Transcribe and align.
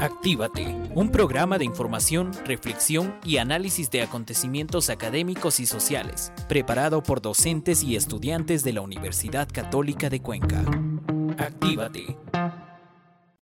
Actívate, 0.00 0.74
un 0.94 1.12
programa 1.12 1.58
de 1.58 1.66
información, 1.66 2.30
reflexión 2.46 3.14
y 3.22 3.36
análisis 3.36 3.90
de 3.90 4.00
acontecimientos 4.00 4.88
académicos 4.88 5.60
y 5.60 5.66
sociales, 5.66 6.32
preparado 6.48 7.02
por 7.02 7.20
docentes 7.20 7.82
y 7.82 7.96
estudiantes 7.96 8.64
de 8.64 8.72
la 8.72 8.80
Universidad 8.80 9.46
Católica 9.52 10.08
de 10.08 10.22
Cuenca. 10.22 10.64
Actívate. 11.36 12.16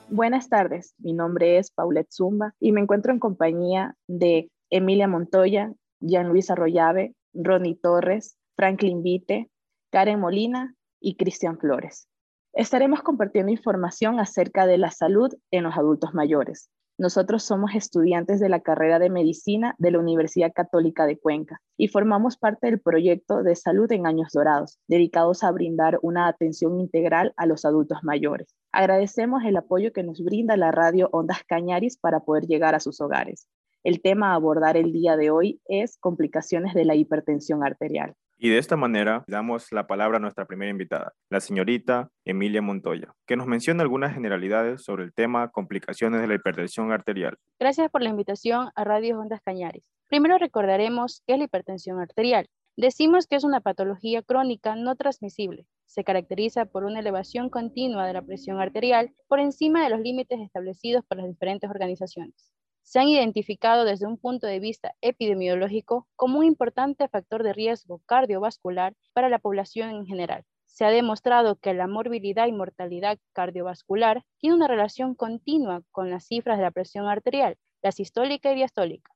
Buenas 0.09 0.49
tardes, 0.49 0.93
mi 0.97 1.13
nombre 1.13 1.57
es 1.57 1.71
Paulette 1.71 2.11
Zumba 2.11 2.53
y 2.59 2.73
me 2.73 2.81
encuentro 2.81 3.13
en 3.13 3.19
compañía 3.19 3.95
de 4.07 4.49
Emilia 4.69 5.07
Montoya, 5.07 5.71
Jean 6.01 6.27
Luis 6.27 6.49
Arroyave, 6.49 7.15
Ronnie 7.33 7.79
Torres, 7.81 8.37
Franklin 8.61 9.01
Vite, 9.01 9.49
Karen 9.91 10.19
Molina 10.19 10.75
y 10.99 11.15
Cristian 11.15 11.57
Flores. 11.57 12.07
Estaremos 12.53 13.01
compartiendo 13.01 13.51
información 13.51 14.19
acerca 14.19 14.67
de 14.67 14.77
la 14.77 14.91
salud 14.91 15.33
en 15.49 15.63
los 15.63 15.75
adultos 15.75 16.13
mayores. 16.13 16.69
Nosotros 16.99 17.41
somos 17.41 17.73
estudiantes 17.73 18.39
de 18.39 18.49
la 18.49 18.59
carrera 18.59 18.99
de 18.99 19.09
medicina 19.09 19.73
de 19.79 19.89
la 19.89 19.97
Universidad 19.97 20.51
Católica 20.53 21.07
de 21.07 21.17
Cuenca 21.17 21.59
y 21.75 21.87
formamos 21.87 22.37
parte 22.37 22.67
del 22.67 22.79
proyecto 22.79 23.41
de 23.41 23.55
salud 23.55 23.91
en 23.91 24.05
años 24.05 24.27
dorados, 24.31 24.77
dedicados 24.87 25.43
a 25.43 25.49
brindar 25.49 25.97
una 26.03 26.27
atención 26.27 26.79
integral 26.79 27.33
a 27.37 27.47
los 27.47 27.65
adultos 27.65 28.03
mayores. 28.03 28.55
Agradecemos 28.71 29.43
el 29.43 29.57
apoyo 29.57 29.91
que 29.91 30.03
nos 30.03 30.23
brinda 30.23 30.55
la 30.55 30.71
radio 30.71 31.09
Ondas 31.13 31.43
Cañaris 31.47 31.97
para 31.97 32.19
poder 32.19 32.45
llegar 32.45 32.75
a 32.75 32.79
sus 32.79 33.01
hogares. 33.01 33.47
El 33.83 34.03
tema 34.03 34.33
a 34.33 34.35
abordar 34.35 34.77
el 34.77 34.93
día 34.93 35.17
de 35.17 35.31
hoy 35.31 35.61
es 35.67 35.97
complicaciones 35.97 36.75
de 36.75 36.85
la 36.85 36.93
hipertensión 36.93 37.63
arterial. 37.63 38.13
Y 38.43 38.49
de 38.49 38.57
esta 38.57 38.75
manera 38.75 39.23
damos 39.27 39.71
la 39.71 39.85
palabra 39.85 40.17
a 40.17 40.19
nuestra 40.19 40.45
primera 40.45 40.71
invitada, 40.71 41.13
la 41.29 41.39
señorita 41.39 42.09
Emilia 42.25 42.63
Montoya, 42.63 43.13
que 43.27 43.35
nos 43.35 43.45
menciona 43.45 43.83
algunas 43.83 44.15
generalidades 44.15 44.81
sobre 44.81 45.03
el 45.03 45.13
tema 45.13 45.51
complicaciones 45.51 46.21
de 46.21 46.27
la 46.27 46.33
hipertensión 46.33 46.91
arterial. 46.91 47.37
Gracias 47.59 47.91
por 47.91 48.01
la 48.01 48.09
invitación 48.09 48.71
a 48.73 48.83
Radio 48.83 49.19
Ondas 49.19 49.41
Cañares. 49.45 49.83
Primero 50.07 50.39
recordaremos 50.39 51.21
qué 51.27 51.33
es 51.33 51.37
la 51.37 51.45
hipertensión 51.45 51.99
arterial. 51.99 52.47
Decimos 52.75 53.27
que 53.27 53.35
es 53.35 53.43
una 53.43 53.61
patología 53.61 54.23
crónica 54.23 54.75
no 54.75 54.95
transmisible. 54.95 55.67
Se 55.85 56.03
caracteriza 56.03 56.65
por 56.65 56.83
una 56.83 56.99
elevación 56.99 57.51
continua 57.51 58.07
de 58.07 58.13
la 58.13 58.23
presión 58.23 58.59
arterial 58.59 59.13
por 59.27 59.39
encima 59.39 59.83
de 59.83 59.91
los 59.91 59.99
límites 59.99 60.39
establecidos 60.39 61.05
por 61.07 61.19
las 61.19 61.27
diferentes 61.27 61.69
organizaciones 61.69 62.51
se 62.83 62.99
han 62.99 63.07
identificado 63.07 63.85
desde 63.85 64.07
un 64.07 64.17
punto 64.17 64.47
de 64.47 64.59
vista 64.59 64.95
epidemiológico 65.01 66.07
como 66.15 66.39
un 66.39 66.45
importante 66.45 67.07
factor 67.07 67.43
de 67.43 67.53
riesgo 67.53 68.01
cardiovascular 68.05 68.95
para 69.13 69.29
la 69.29 69.39
población 69.39 69.89
en 69.91 70.05
general. 70.05 70.45
Se 70.65 70.85
ha 70.85 70.89
demostrado 70.89 71.57
que 71.57 71.73
la 71.73 71.87
morbilidad 71.87 72.47
y 72.47 72.53
mortalidad 72.53 73.19
cardiovascular 73.33 74.23
tiene 74.39 74.55
una 74.55 74.67
relación 74.67 75.15
continua 75.15 75.83
con 75.91 76.09
las 76.09 76.25
cifras 76.25 76.57
de 76.57 76.63
la 76.63 76.71
presión 76.71 77.07
arterial, 77.07 77.57
la 77.81 77.91
sistólica 77.91 78.51
y 78.51 78.55
diastólica. 78.55 79.11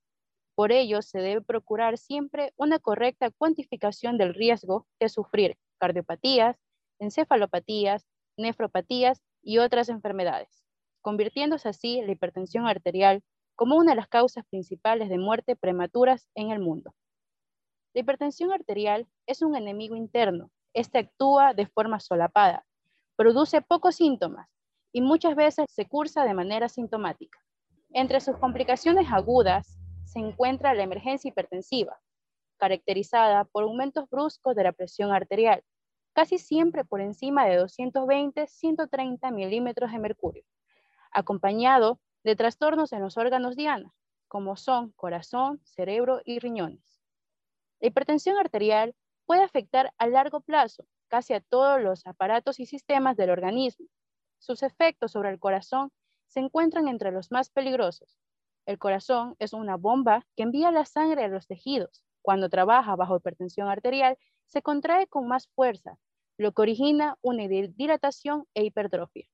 Por 0.55 0.71
ello, 0.71 1.01
se 1.01 1.19
debe 1.19 1.41
procurar 1.41 1.97
siempre 1.97 2.53
una 2.55 2.79
correcta 2.79 3.29
cuantificación 3.29 4.17
del 4.17 4.33
riesgo 4.33 4.87
de 4.99 5.09
sufrir 5.09 5.57
cardiopatías, 5.79 6.57
encefalopatías, 6.99 8.05
nefropatías 8.37 9.21
y 9.41 9.57
otras 9.57 9.89
enfermedades, 9.89 10.63
convirtiéndose 11.01 11.69
así 11.69 12.01
la 12.01 12.11
hipertensión 12.11 12.67
arterial 12.67 13.21
como 13.55 13.77
una 13.77 13.91
de 13.91 13.95
las 13.95 14.07
causas 14.07 14.45
principales 14.45 15.09
de 15.09 15.17
muerte 15.17 15.55
prematuras 15.55 16.27
en 16.35 16.51
el 16.51 16.59
mundo. 16.59 16.93
La 17.93 18.01
hipertensión 18.01 18.51
arterial 18.51 19.07
es 19.25 19.41
un 19.41 19.55
enemigo 19.55 19.95
interno. 19.95 20.51
Este 20.73 20.99
actúa 20.99 21.53
de 21.53 21.65
forma 21.65 21.99
solapada, 22.01 22.65
produce 23.15 23.61
pocos 23.61 23.95
síntomas 23.95 24.49
y 24.91 25.01
muchas 25.01 25.35
veces 25.35 25.67
se 25.69 25.85
cursa 25.85 26.25
de 26.25 26.33
manera 26.33 26.67
sintomática. 26.67 27.39
Entre 27.91 28.19
sus 28.19 28.37
complicaciones 28.37 29.07
agudas 29.09 29.77
se 30.03 30.19
encuentra 30.19 30.73
la 30.73 30.83
emergencia 30.83 31.29
hipertensiva, 31.29 31.97
caracterizada 32.57 33.45
por 33.45 33.63
aumentos 33.63 34.09
bruscos 34.09 34.55
de 34.55 34.63
la 34.63 34.73
presión 34.73 35.13
arterial, 35.13 35.63
casi 36.13 36.37
siempre 36.37 36.83
por 36.83 36.99
encima 36.99 37.45
de 37.45 37.61
220-130 37.61 39.33
milímetros 39.33 39.91
de 39.91 39.99
mercurio, 39.99 40.43
acompañado 41.11 41.99
de 42.25 42.35
trastornos 42.35 42.91
en 42.91 43.01
los 43.01 43.17
órganos 43.17 43.55
diana, 43.55 43.93
como 44.27 44.57
son 44.57 44.91
corazón, 44.93 45.61
cerebro 45.63 46.21
y 46.25 46.39
riñones. 46.39 46.99
La 47.79 47.89
hipertensión 47.89 48.35
arterial 48.39 48.95
puede 49.27 49.43
afectar 49.43 49.93
a 49.99 50.07
largo 50.07 50.41
plazo 50.41 50.87
casi 51.07 51.35
a 51.35 51.39
todos 51.39 51.79
los 51.79 52.07
aparatos 52.07 52.59
y 52.59 52.65
sistemas 52.65 53.15
del 53.15 53.29
organismo. 53.29 53.85
Sus 54.39 54.63
efectos 54.63 55.11
sobre 55.11 55.29
el 55.29 55.39
corazón 55.39 55.91
se 56.25 56.39
encuentran 56.39 56.87
entre 56.87 57.11
los 57.11 57.29
más 57.29 57.51
peligrosos. 57.51 58.17
El 58.65 58.79
corazón 58.79 59.35
es 59.37 59.53
una 59.53 59.77
bomba 59.77 60.25
que 60.35 60.41
envía 60.41 60.71
la 60.71 60.85
sangre 60.85 61.25
a 61.25 61.27
los 61.27 61.45
tejidos. 61.45 62.03
Cuando 62.23 62.49
trabaja 62.49 62.95
bajo 62.95 63.17
hipertensión 63.17 63.67
arterial, 63.69 64.17
se 64.47 64.63
contrae 64.63 65.05
con 65.05 65.27
más 65.27 65.47
fuerza, 65.49 65.99
lo 66.37 66.53
que 66.53 66.63
origina 66.63 67.19
una 67.21 67.47
dilatación 67.47 68.47
e 68.55 68.63
hipertrofia. 68.63 69.27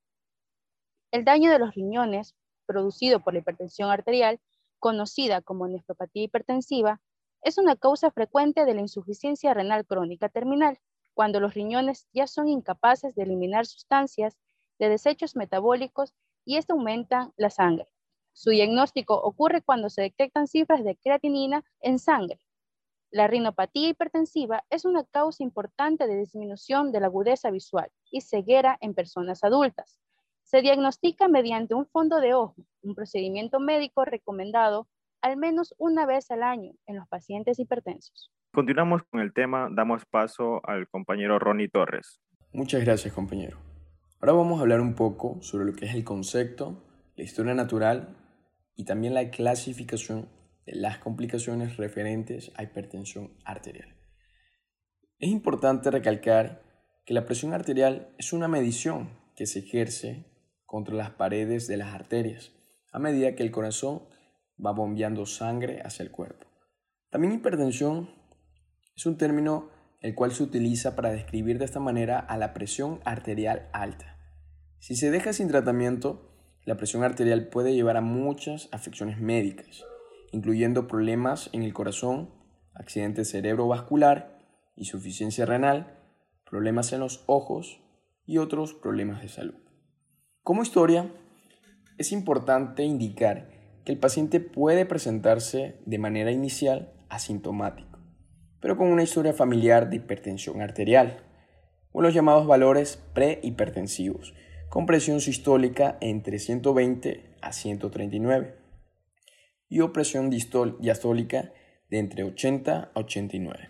El 1.11 1.23
daño 1.23 1.51
de 1.51 1.59
los 1.59 1.73
riñones 1.73 2.35
producido 2.71 3.19
por 3.19 3.33
la 3.33 3.39
hipertensión 3.39 3.91
arterial, 3.91 4.39
conocida 4.79 5.41
como 5.41 5.67
nefropatía 5.67 6.23
hipertensiva, 6.23 7.01
es 7.43 7.57
una 7.57 7.75
causa 7.75 8.11
frecuente 8.11 8.65
de 8.65 8.73
la 8.73 8.81
insuficiencia 8.81 9.53
renal 9.53 9.85
crónica 9.85 10.29
terminal, 10.29 10.79
cuando 11.13 11.39
los 11.39 11.53
riñones 11.53 12.07
ya 12.13 12.27
son 12.27 12.47
incapaces 12.47 13.13
de 13.15 13.23
eliminar 13.23 13.65
sustancias 13.65 14.37
de 14.79 14.89
desechos 14.89 15.35
metabólicos 15.35 16.13
y 16.45 16.57
esto 16.57 16.73
aumenta 16.73 17.31
la 17.35 17.49
sangre. 17.49 17.87
Su 18.33 18.51
diagnóstico 18.51 19.15
ocurre 19.15 19.61
cuando 19.61 19.89
se 19.89 20.03
detectan 20.03 20.47
cifras 20.47 20.83
de 20.83 20.95
creatinina 20.95 21.63
en 21.81 21.99
sangre. 21.99 22.39
La 23.11 23.27
rinopatía 23.27 23.89
hipertensiva 23.89 24.63
es 24.69 24.85
una 24.85 25.03
causa 25.03 25.43
importante 25.43 26.07
de 26.07 26.15
disminución 26.15 26.93
de 26.93 27.01
la 27.01 27.07
agudeza 27.07 27.51
visual 27.51 27.91
y 28.09 28.21
ceguera 28.21 28.77
en 28.79 28.93
personas 28.93 29.43
adultas. 29.43 29.99
Se 30.51 30.61
diagnostica 30.61 31.29
mediante 31.29 31.75
un 31.75 31.85
fondo 31.85 32.19
de 32.19 32.33
ojo, 32.33 32.57
un 32.81 32.93
procedimiento 32.93 33.61
médico 33.61 34.03
recomendado 34.03 34.89
al 35.21 35.37
menos 35.37 35.73
una 35.77 36.05
vez 36.05 36.29
al 36.29 36.43
año 36.43 36.73
en 36.87 36.97
los 36.97 37.07
pacientes 37.07 37.57
hipertensos. 37.57 38.33
Continuamos 38.53 39.03
con 39.03 39.21
el 39.21 39.31
tema, 39.31 39.69
damos 39.71 40.03
paso 40.05 40.59
al 40.65 40.89
compañero 40.89 41.39
Ronnie 41.39 41.69
Torres. 41.69 42.19
Muchas 42.51 42.83
gracias, 42.83 43.13
compañero. 43.13 43.59
Ahora 44.19 44.33
vamos 44.33 44.59
a 44.59 44.63
hablar 44.63 44.81
un 44.81 44.93
poco 44.93 45.41
sobre 45.41 45.63
lo 45.63 45.71
que 45.71 45.85
es 45.85 45.95
el 45.95 46.03
concepto, 46.03 46.83
la 47.15 47.23
historia 47.23 47.53
natural 47.53 48.17
y 48.75 48.83
también 48.83 49.13
la 49.13 49.29
clasificación 49.29 50.27
de 50.65 50.75
las 50.75 50.97
complicaciones 50.97 51.77
referentes 51.77 52.51
a 52.57 52.63
hipertensión 52.63 53.37
arterial. 53.45 53.95
Es 55.17 55.29
importante 55.29 55.91
recalcar 55.91 56.61
que 57.05 57.13
la 57.13 57.25
presión 57.25 57.53
arterial 57.53 58.13
es 58.17 58.33
una 58.33 58.49
medición 58.49 59.11
que 59.37 59.45
se 59.45 59.59
ejerce 59.59 60.29
contra 60.71 60.95
las 60.95 61.09
paredes 61.09 61.67
de 61.67 61.75
las 61.75 61.93
arterias 61.93 62.53
a 62.93 62.97
medida 62.97 63.35
que 63.35 63.43
el 63.43 63.51
corazón 63.51 64.03
va 64.65 64.71
bombeando 64.71 65.25
sangre 65.25 65.81
hacia 65.83 66.03
el 66.03 66.11
cuerpo. 66.11 66.47
También 67.09 67.33
hipertensión 67.33 68.09
es 68.95 69.05
un 69.05 69.17
término 69.17 69.69
el 69.99 70.15
cual 70.15 70.31
se 70.31 70.43
utiliza 70.43 70.95
para 70.95 71.11
describir 71.11 71.59
de 71.59 71.65
esta 71.65 71.81
manera 71.81 72.19
a 72.19 72.37
la 72.37 72.53
presión 72.53 73.01
arterial 73.03 73.67
alta. 73.73 74.17
Si 74.79 74.95
se 74.95 75.11
deja 75.11 75.33
sin 75.33 75.49
tratamiento, 75.49 76.37
la 76.63 76.77
presión 76.77 77.03
arterial 77.03 77.49
puede 77.49 77.73
llevar 77.73 77.97
a 77.97 78.01
muchas 78.01 78.69
afecciones 78.71 79.19
médicas, 79.19 79.83
incluyendo 80.31 80.87
problemas 80.87 81.49
en 81.51 81.63
el 81.63 81.73
corazón, 81.73 82.29
accidente 82.75 83.25
cerebrovascular, 83.25 84.39
insuficiencia 84.77 85.45
renal, 85.45 85.99
problemas 86.49 86.93
en 86.93 87.01
los 87.01 87.25
ojos 87.27 87.81
y 88.25 88.37
otros 88.37 88.73
problemas 88.73 89.21
de 89.21 89.27
salud. 89.27 89.70
Como 90.43 90.63
historia, 90.63 91.13
es 91.99 92.11
importante 92.11 92.83
indicar 92.83 93.51
que 93.85 93.91
el 93.91 93.99
paciente 93.99 94.39
puede 94.39 94.87
presentarse 94.87 95.75
de 95.85 95.99
manera 95.99 96.31
inicial 96.31 96.93
asintomático, 97.09 97.99
pero 98.59 98.75
con 98.75 98.87
una 98.87 99.03
historia 99.03 99.33
familiar 99.33 99.91
de 99.91 99.97
hipertensión 99.97 100.63
arterial, 100.63 101.23
o 101.91 102.01
los 102.01 102.15
llamados 102.15 102.47
valores 102.47 102.97
prehipertensivos, 103.13 104.33
con 104.69 104.87
presión 104.87 105.21
sistólica 105.21 105.99
entre 106.01 106.39
120 106.39 107.35
a 107.39 107.53
139 107.53 108.55
y 109.69 109.81
opresión 109.81 110.31
diastólica 110.31 111.53
de 111.91 111.99
entre 111.99 112.23
80 112.23 112.91
a 112.95 112.99
89. 112.99 113.69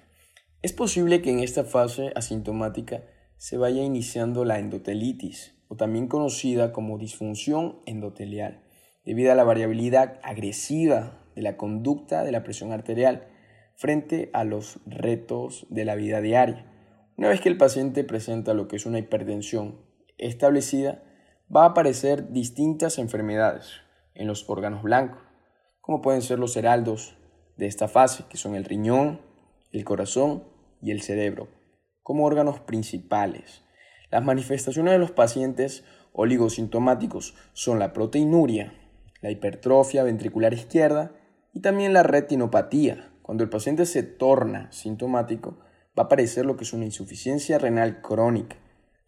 Es 0.61 0.71
posible 0.71 1.21
que 1.21 1.31
en 1.31 1.39
esta 1.39 1.65
fase 1.65 2.13
asintomática 2.15 3.03
se 3.35 3.57
vaya 3.57 3.83
iniciando 3.83 4.45
la 4.45 4.57
endotelitis, 4.57 5.60
o 5.71 5.77
también 5.77 6.07
conocida 6.07 6.73
como 6.73 6.97
disfunción 6.97 7.79
endotelial, 7.85 8.61
debido 9.05 9.31
a 9.31 9.35
la 9.35 9.45
variabilidad 9.45 10.19
agresiva 10.21 11.23
de 11.33 11.41
la 11.43 11.55
conducta 11.55 12.25
de 12.25 12.33
la 12.33 12.43
presión 12.43 12.73
arterial 12.73 13.29
frente 13.77 14.29
a 14.33 14.43
los 14.43 14.81
retos 14.85 15.65
de 15.69 15.85
la 15.85 15.95
vida 15.95 16.19
diaria. 16.19 16.69
Una 17.15 17.29
vez 17.29 17.39
que 17.39 17.47
el 17.47 17.55
paciente 17.55 18.03
presenta 18.03 18.53
lo 18.53 18.67
que 18.67 18.75
es 18.75 18.85
una 18.85 18.99
hipertensión 18.99 19.79
establecida, 20.17 21.03
va 21.55 21.63
a 21.63 21.67
aparecer 21.67 22.33
distintas 22.33 22.97
enfermedades 22.97 23.71
en 24.13 24.27
los 24.27 24.49
órganos 24.49 24.83
blancos, 24.83 25.21
como 25.79 26.01
pueden 26.01 26.21
ser 26.21 26.37
los 26.37 26.57
heraldos 26.57 27.15
de 27.55 27.67
esta 27.67 27.87
fase, 27.87 28.25
que 28.29 28.35
son 28.35 28.55
el 28.55 28.65
riñón, 28.65 29.21
el 29.71 29.85
corazón 29.85 30.43
y 30.81 30.91
el 30.91 31.01
cerebro, 31.01 31.47
como 32.03 32.25
órganos 32.25 32.59
principales. 32.59 33.63
Las 34.11 34.23
manifestaciones 34.25 34.91
de 34.91 34.99
los 34.99 35.11
pacientes 35.11 35.85
oligosintomáticos 36.11 37.33
son 37.53 37.79
la 37.79 37.93
proteinuria, 37.93 38.73
la 39.21 39.31
hipertrofia 39.31 40.03
ventricular 40.03 40.53
izquierda 40.53 41.13
y 41.53 41.61
también 41.61 41.93
la 41.93 42.03
retinopatía. 42.03 43.13
Cuando 43.21 43.45
el 43.45 43.49
paciente 43.49 43.85
se 43.85 44.03
torna 44.03 44.69
sintomático, 44.73 45.59
va 45.97 46.03
a 46.03 46.05
aparecer 46.07 46.45
lo 46.45 46.57
que 46.57 46.65
es 46.65 46.73
una 46.73 46.83
insuficiencia 46.83 47.57
renal 47.57 48.01
crónica, 48.01 48.57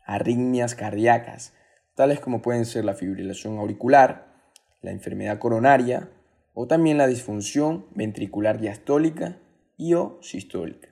arritmias 0.05 0.73
cardíacas, 0.73 1.53
tales 1.95 2.21
como 2.21 2.41
pueden 2.41 2.65
ser 2.65 2.85
la 2.85 2.94
fibrilación 2.94 3.57
auricular, 3.57 4.33
la 4.81 4.91
enfermedad 4.91 5.38
coronaria 5.38 6.09
o 6.53 6.67
también 6.67 6.97
la 6.97 7.07
disfunción 7.07 7.88
ventricular 7.94 8.59
diastólica 8.59 9.38
y 9.75 9.95
o 9.95 10.17
sistólica, 10.21 10.89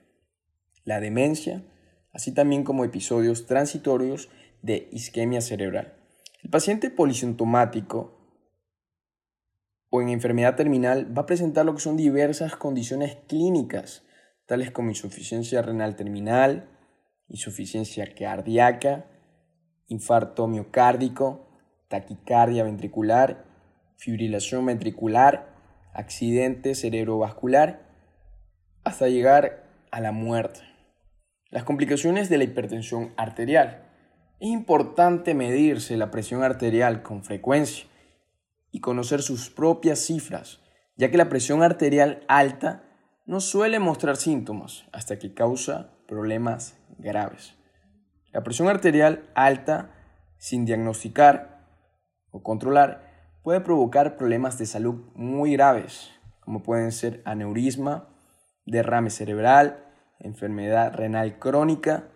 la 0.84 1.00
demencia, 1.00 1.62
así 2.12 2.32
también 2.32 2.64
como 2.64 2.84
episodios 2.84 3.46
transitorios 3.46 4.28
de 4.62 4.88
isquemia 4.92 5.40
cerebral. 5.40 5.94
El 6.42 6.50
paciente 6.50 6.90
polisintomático 6.90 8.18
o 9.90 10.00
en 10.00 10.08
enfermedad 10.08 10.56
terminal 10.56 11.16
va 11.16 11.22
a 11.22 11.26
presentar 11.26 11.66
lo 11.66 11.74
que 11.74 11.80
son 11.80 11.96
diversas 11.96 12.56
condiciones 12.56 13.16
clínicas, 13.28 14.02
tales 14.46 14.70
como 14.70 14.88
insuficiencia 14.88 15.62
renal 15.62 15.96
terminal, 15.96 16.68
insuficiencia 17.28 18.14
cardíaca, 18.14 19.06
infarto 19.88 20.48
miocárdico, 20.48 21.46
taquicardia 21.88 22.64
ventricular, 22.64 23.44
fibrilación 23.96 24.66
ventricular, 24.66 25.54
accidente 25.92 26.74
cerebrovascular, 26.74 27.82
hasta 28.84 29.08
llegar 29.08 29.64
a 29.90 30.00
la 30.00 30.12
muerte. 30.12 30.71
Las 31.52 31.64
complicaciones 31.64 32.30
de 32.30 32.38
la 32.38 32.44
hipertensión 32.44 33.12
arterial. 33.18 33.82
Es 34.40 34.48
importante 34.48 35.34
medirse 35.34 35.98
la 35.98 36.10
presión 36.10 36.42
arterial 36.42 37.02
con 37.02 37.22
frecuencia 37.24 37.84
y 38.70 38.80
conocer 38.80 39.20
sus 39.20 39.50
propias 39.50 39.98
cifras, 39.98 40.62
ya 40.96 41.10
que 41.10 41.18
la 41.18 41.28
presión 41.28 41.62
arterial 41.62 42.24
alta 42.26 42.84
no 43.26 43.40
suele 43.40 43.80
mostrar 43.80 44.16
síntomas 44.16 44.86
hasta 44.92 45.18
que 45.18 45.34
causa 45.34 45.90
problemas 46.08 46.78
graves. 46.96 47.54
La 48.32 48.42
presión 48.42 48.68
arterial 48.68 49.28
alta 49.34 49.90
sin 50.38 50.64
diagnosticar 50.64 51.68
o 52.30 52.42
controlar 52.42 53.12
puede 53.42 53.60
provocar 53.60 54.16
problemas 54.16 54.56
de 54.56 54.64
salud 54.64 55.02
muy 55.14 55.52
graves, 55.52 56.12
como 56.40 56.62
pueden 56.62 56.92
ser 56.92 57.20
aneurisma, 57.26 58.08
derrame 58.64 59.10
cerebral, 59.10 59.91
enfermedad 60.18 60.94
renal 60.94 61.38
crónica, 61.38 62.08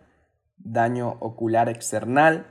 daño 0.56 1.16
ocular 1.20 1.68
external, 1.68 2.46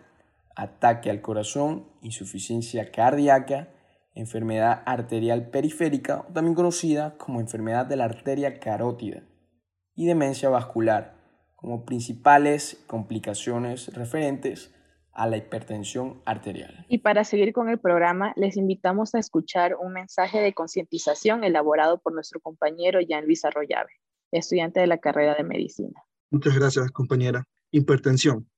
ataque 0.56 1.10
al 1.10 1.22
corazón, 1.22 1.88
insuficiencia 2.02 2.92
cardíaca, 2.92 3.70
enfermedad 4.14 4.82
arterial 4.86 5.50
periférica, 5.50 6.26
también 6.34 6.56
conocida 6.56 7.18
como 7.18 7.42
enfermedad 7.42 7.86
de 7.86 7.98
la 7.98 8.06
arteria 8.06 8.60
carótida, 8.60 9.24
y 9.96 10.06
demencia 10.06 10.50
vascular, 10.50 11.16
como 11.56 11.86
principales 11.86 12.84
complicaciones 12.88 13.94
referentes 13.94 14.74
a 15.12 15.28
la 15.28 15.38
hipertensión 15.38 16.22
arterial. 16.26 16.86
Y 16.90 17.00
para 17.00 17.24
seguir 17.24 17.54
con 17.54 17.70
el 17.70 17.80
programa, 17.80 18.34
les 18.36 18.58
invitamos 18.58 19.16
a 19.16 19.20
escuchar 19.20 19.76
un 19.76 19.94
mensaje 19.94 20.40
de 20.40 20.54
concientización 20.54 21.44
elaborado 21.44 22.00
por 22.00 22.14
nuestro 22.14 22.42
compañero 22.42 23.00
Jean 23.00 23.26
Luis 23.26 23.46
Arroyave, 23.46 23.92
estudiante 24.32 24.80
de 24.80 24.88
la 24.88 24.98
carrera 24.98 25.36
de 25.36 25.44
medicina. 25.44 26.04
Muchas 26.30 26.56
gracias, 26.56 26.92
compañera. 26.92 27.46
Hipertensión. 27.72 28.50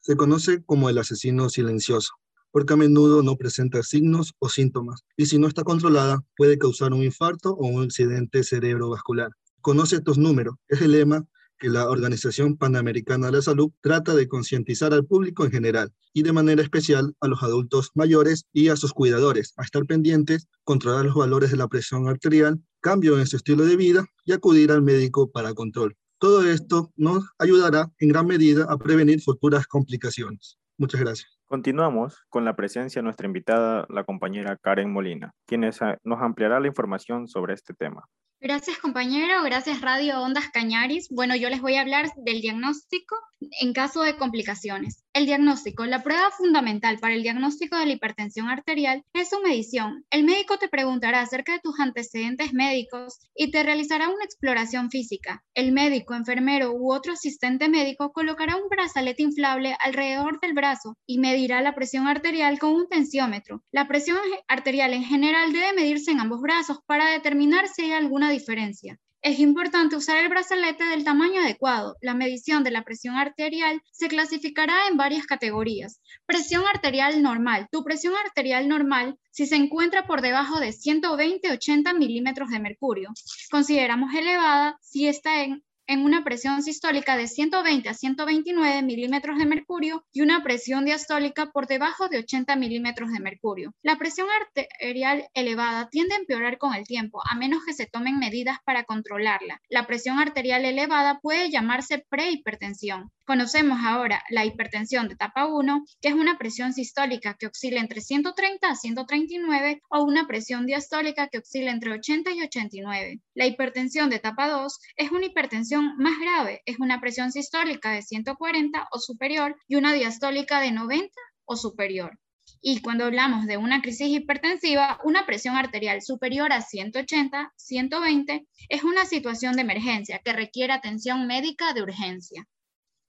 Se 0.00 0.16
conoce 0.16 0.62
como 0.64 0.88
el 0.88 0.98
asesino 0.98 1.48
silencioso, 1.48 2.14
porque 2.50 2.74
a 2.74 2.76
menudo 2.76 3.22
no 3.22 3.36
presenta 3.36 3.82
signos 3.82 4.34
o 4.38 4.48
síntomas, 4.48 5.02
y 5.16 5.26
si 5.26 5.38
no 5.38 5.48
está 5.48 5.64
controlada, 5.64 6.22
puede 6.36 6.58
causar 6.58 6.92
un 6.92 7.02
infarto 7.02 7.50
o 7.54 7.66
un 7.66 7.84
accidente 7.84 8.44
cerebrovascular. 8.44 9.30
Conoce 9.60 9.96
estos 9.96 10.16
números. 10.16 10.54
Es 10.68 10.80
el 10.80 10.92
lema 10.92 11.26
que 11.58 11.68
la 11.68 11.88
Organización 11.88 12.56
Panamericana 12.56 13.26
de 13.26 13.32
la 13.32 13.42
Salud 13.42 13.70
trata 13.80 14.14
de 14.14 14.28
concientizar 14.28 14.92
al 14.92 15.04
público 15.04 15.44
en 15.44 15.50
general 15.50 15.92
y 16.12 16.22
de 16.22 16.32
manera 16.32 16.62
especial 16.62 17.14
a 17.20 17.28
los 17.28 17.42
adultos 17.42 17.90
mayores 17.94 18.46
y 18.52 18.68
a 18.68 18.76
sus 18.76 18.92
cuidadores 18.92 19.54
a 19.56 19.64
estar 19.64 19.84
pendientes, 19.86 20.48
controlar 20.64 21.06
los 21.06 21.14
valores 21.14 21.50
de 21.50 21.56
la 21.56 21.68
presión 21.68 22.08
arterial, 22.08 22.60
cambio 22.86 23.18
en 23.18 23.26
su 23.26 23.34
estilo 23.34 23.64
de 23.64 23.74
vida 23.74 24.06
y 24.24 24.32
acudir 24.32 24.70
al 24.70 24.80
médico 24.80 25.28
para 25.32 25.54
control. 25.54 25.96
Todo 26.20 26.48
esto 26.48 26.92
nos 26.94 27.24
ayudará 27.36 27.90
en 27.98 28.10
gran 28.10 28.28
medida 28.28 28.64
a 28.68 28.78
prevenir 28.78 29.20
futuras 29.20 29.66
complicaciones. 29.66 30.56
Muchas 30.78 31.00
gracias. 31.00 31.36
Continuamos 31.46 32.24
con 32.28 32.44
la 32.44 32.54
presencia 32.54 33.00
de 33.00 33.02
nuestra 33.02 33.26
invitada, 33.26 33.86
la 33.88 34.04
compañera 34.04 34.56
Karen 34.56 34.92
Molina, 34.92 35.32
quien 35.46 35.62
nos 35.62 36.22
ampliará 36.22 36.60
la 36.60 36.68
información 36.68 37.26
sobre 37.26 37.54
este 37.54 37.74
tema. 37.74 38.04
Gracias 38.38 38.76
compañero, 38.76 39.42
gracias 39.44 39.80
Radio 39.80 40.20
Ondas 40.20 40.50
Cañaris. 40.52 41.08
Bueno, 41.08 41.34
yo 41.34 41.48
les 41.48 41.62
voy 41.62 41.76
a 41.76 41.80
hablar 41.80 42.12
del 42.16 42.42
diagnóstico 42.42 43.16
en 43.60 43.72
caso 43.72 44.02
de 44.02 44.16
complicaciones. 44.16 45.04
El 45.12 45.24
diagnóstico, 45.24 45.86
la 45.86 46.02
prueba 46.02 46.30
fundamental 46.30 46.98
para 46.98 47.14
el 47.14 47.22
diagnóstico 47.22 47.76
de 47.78 47.86
la 47.86 47.92
hipertensión 47.92 48.48
arterial 48.48 49.04
es 49.14 49.30
su 49.30 49.40
medición. 49.40 50.04
El 50.10 50.24
médico 50.24 50.58
te 50.58 50.68
preguntará 50.68 51.22
acerca 51.22 51.52
de 51.52 51.60
tus 51.60 51.80
antecedentes 51.80 52.52
médicos 52.52 53.18
y 53.34 53.50
te 53.50 53.62
realizará 53.62 54.08
una 54.08 54.24
exploración 54.24 54.90
física. 54.90 55.42
El 55.54 55.72
médico, 55.72 56.14
enfermero 56.14 56.72
u 56.72 56.92
otro 56.92 57.14
asistente 57.14 57.70
médico 57.70 58.12
colocará 58.12 58.56
un 58.56 58.68
brazalete 58.68 59.22
inflable 59.22 59.76
alrededor 59.82 60.38
del 60.40 60.52
brazo 60.52 60.98
y 61.06 61.18
medirá 61.18 61.62
la 61.62 61.74
presión 61.74 62.06
arterial 62.06 62.58
con 62.58 62.74
un 62.74 62.88
tensiómetro. 62.88 63.62
La 63.72 63.88
presión 63.88 64.18
arterial 64.48 64.92
en 64.92 65.04
general 65.04 65.52
debe 65.52 65.72
medirse 65.72 66.10
en 66.10 66.20
ambos 66.20 66.42
brazos 66.42 66.80
para 66.86 67.10
determinar 67.10 67.68
si 67.68 67.82
hay 67.82 67.92
alguna 67.92 68.25
diferencia. 68.30 68.98
Es 69.22 69.40
importante 69.40 69.96
usar 69.96 70.18
el 70.18 70.28
brazalete 70.28 70.84
del 70.84 71.02
tamaño 71.02 71.40
adecuado. 71.40 71.96
La 72.00 72.14
medición 72.14 72.62
de 72.62 72.70
la 72.70 72.84
presión 72.84 73.16
arterial 73.16 73.82
se 73.90 74.06
clasificará 74.06 74.86
en 74.86 74.96
varias 74.96 75.26
categorías. 75.26 76.00
Presión 76.26 76.62
arterial 76.72 77.20
normal. 77.22 77.66
Tu 77.72 77.82
presión 77.82 78.14
arterial 78.24 78.68
normal, 78.68 79.18
si 79.32 79.46
se 79.46 79.56
encuentra 79.56 80.06
por 80.06 80.22
debajo 80.22 80.60
de 80.60 80.68
120-80 80.68 81.98
milímetros 81.98 82.50
de 82.50 82.60
mercurio, 82.60 83.10
consideramos 83.50 84.14
elevada 84.14 84.78
si 84.80 85.08
está 85.08 85.42
en 85.42 85.64
en 85.86 86.00
una 86.04 86.24
presión 86.24 86.62
sistólica 86.62 87.16
de 87.16 87.28
120 87.28 87.88
a 87.88 87.94
129 87.94 88.82
milímetros 88.82 89.38
de 89.38 89.46
mercurio 89.46 90.04
y 90.12 90.20
una 90.20 90.42
presión 90.42 90.84
diastólica 90.84 91.50
por 91.52 91.66
debajo 91.66 92.08
de 92.08 92.18
80 92.18 92.56
milímetros 92.56 93.12
de 93.12 93.20
mercurio. 93.20 93.74
La 93.82 93.96
presión 93.96 94.28
arterial 94.30 95.28
elevada 95.34 95.88
tiende 95.90 96.14
a 96.14 96.18
empeorar 96.18 96.58
con 96.58 96.74
el 96.74 96.84
tiempo, 96.84 97.20
a 97.24 97.34
menos 97.36 97.64
que 97.64 97.74
se 97.74 97.86
tomen 97.86 98.18
medidas 98.18 98.58
para 98.64 98.84
controlarla. 98.84 99.60
La 99.68 99.86
presión 99.86 100.18
arterial 100.18 100.64
elevada 100.64 101.20
puede 101.20 101.50
llamarse 101.50 102.04
prehipertensión. 102.08 103.10
Conocemos 103.24 103.80
ahora 103.82 104.22
la 104.30 104.44
hipertensión 104.44 105.08
de 105.08 105.14
etapa 105.14 105.46
1, 105.46 105.84
que 106.00 106.08
es 106.08 106.14
una 106.14 106.38
presión 106.38 106.72
sistólica 106.72 107.34
que 107.34 107.48
oscila 107.48 107.80
entre 107.80 108.00
130 108.00 108.68
a 108.68 108.76
139 108.76 109.82
o 109.90 110.04
una 110.04 110.28
presión 110.28 110.64
diastólica 110.64 111.26
que 111.26 111.38
oscila 111.38 111.72
entre 111.72 111.92
80 111.92 112.30
y 112.30 112.42
89. 112.42 113.20
La 113.34 113.46
hipertensión 113.46 114.10
de 114.10 114.16
etapa 114.16 114.48
2 114.48 114.78
es 114.96 115.10
una 115.10 115.26
hipertensión 115.26 115.75
más 115.82 116.18
grave, 116.18 116.62
es 116.66 116.78
una 116.78 117.00
presión 117.00 117.32
sistólica 117.32 117.90
de 117.90 118.02
140 118.02 118.88
o 118.90 118.98
superior 118.98 119.56
y 119.66 119.76
una 119.76 119.92
diastólica 119.92 120.60
de 120.60 120.72
90 120.72 121.12
o 121.44 121.56
superior. 121.56 122.18
Y 122.60 122.80
cuando 122.80 123.04
hablamos 123.04 123.46
de 123.46 123.56
una 123.56 123.82
crisis 123.82 124.08
hipertensiva, 124.08 124.98
una 125.04 125.26
presión 125.26 125.56
arterial 125.56 126.02
superior 126.02 126.52
a 126.52 126.62
180, 126.62 127.52
120 127.56 128.46
es 128.68 128.82
una 128.84 129.04
situación 129.04 129.54
de 129.54 129.62
emergencia 129.62 130.20
que 130.24 130.32
requiere 130.32 130.72
atención 130.72 131.26
médica 131.26 131.72
de 131.74 131.82
urgencia. 131.82 132.46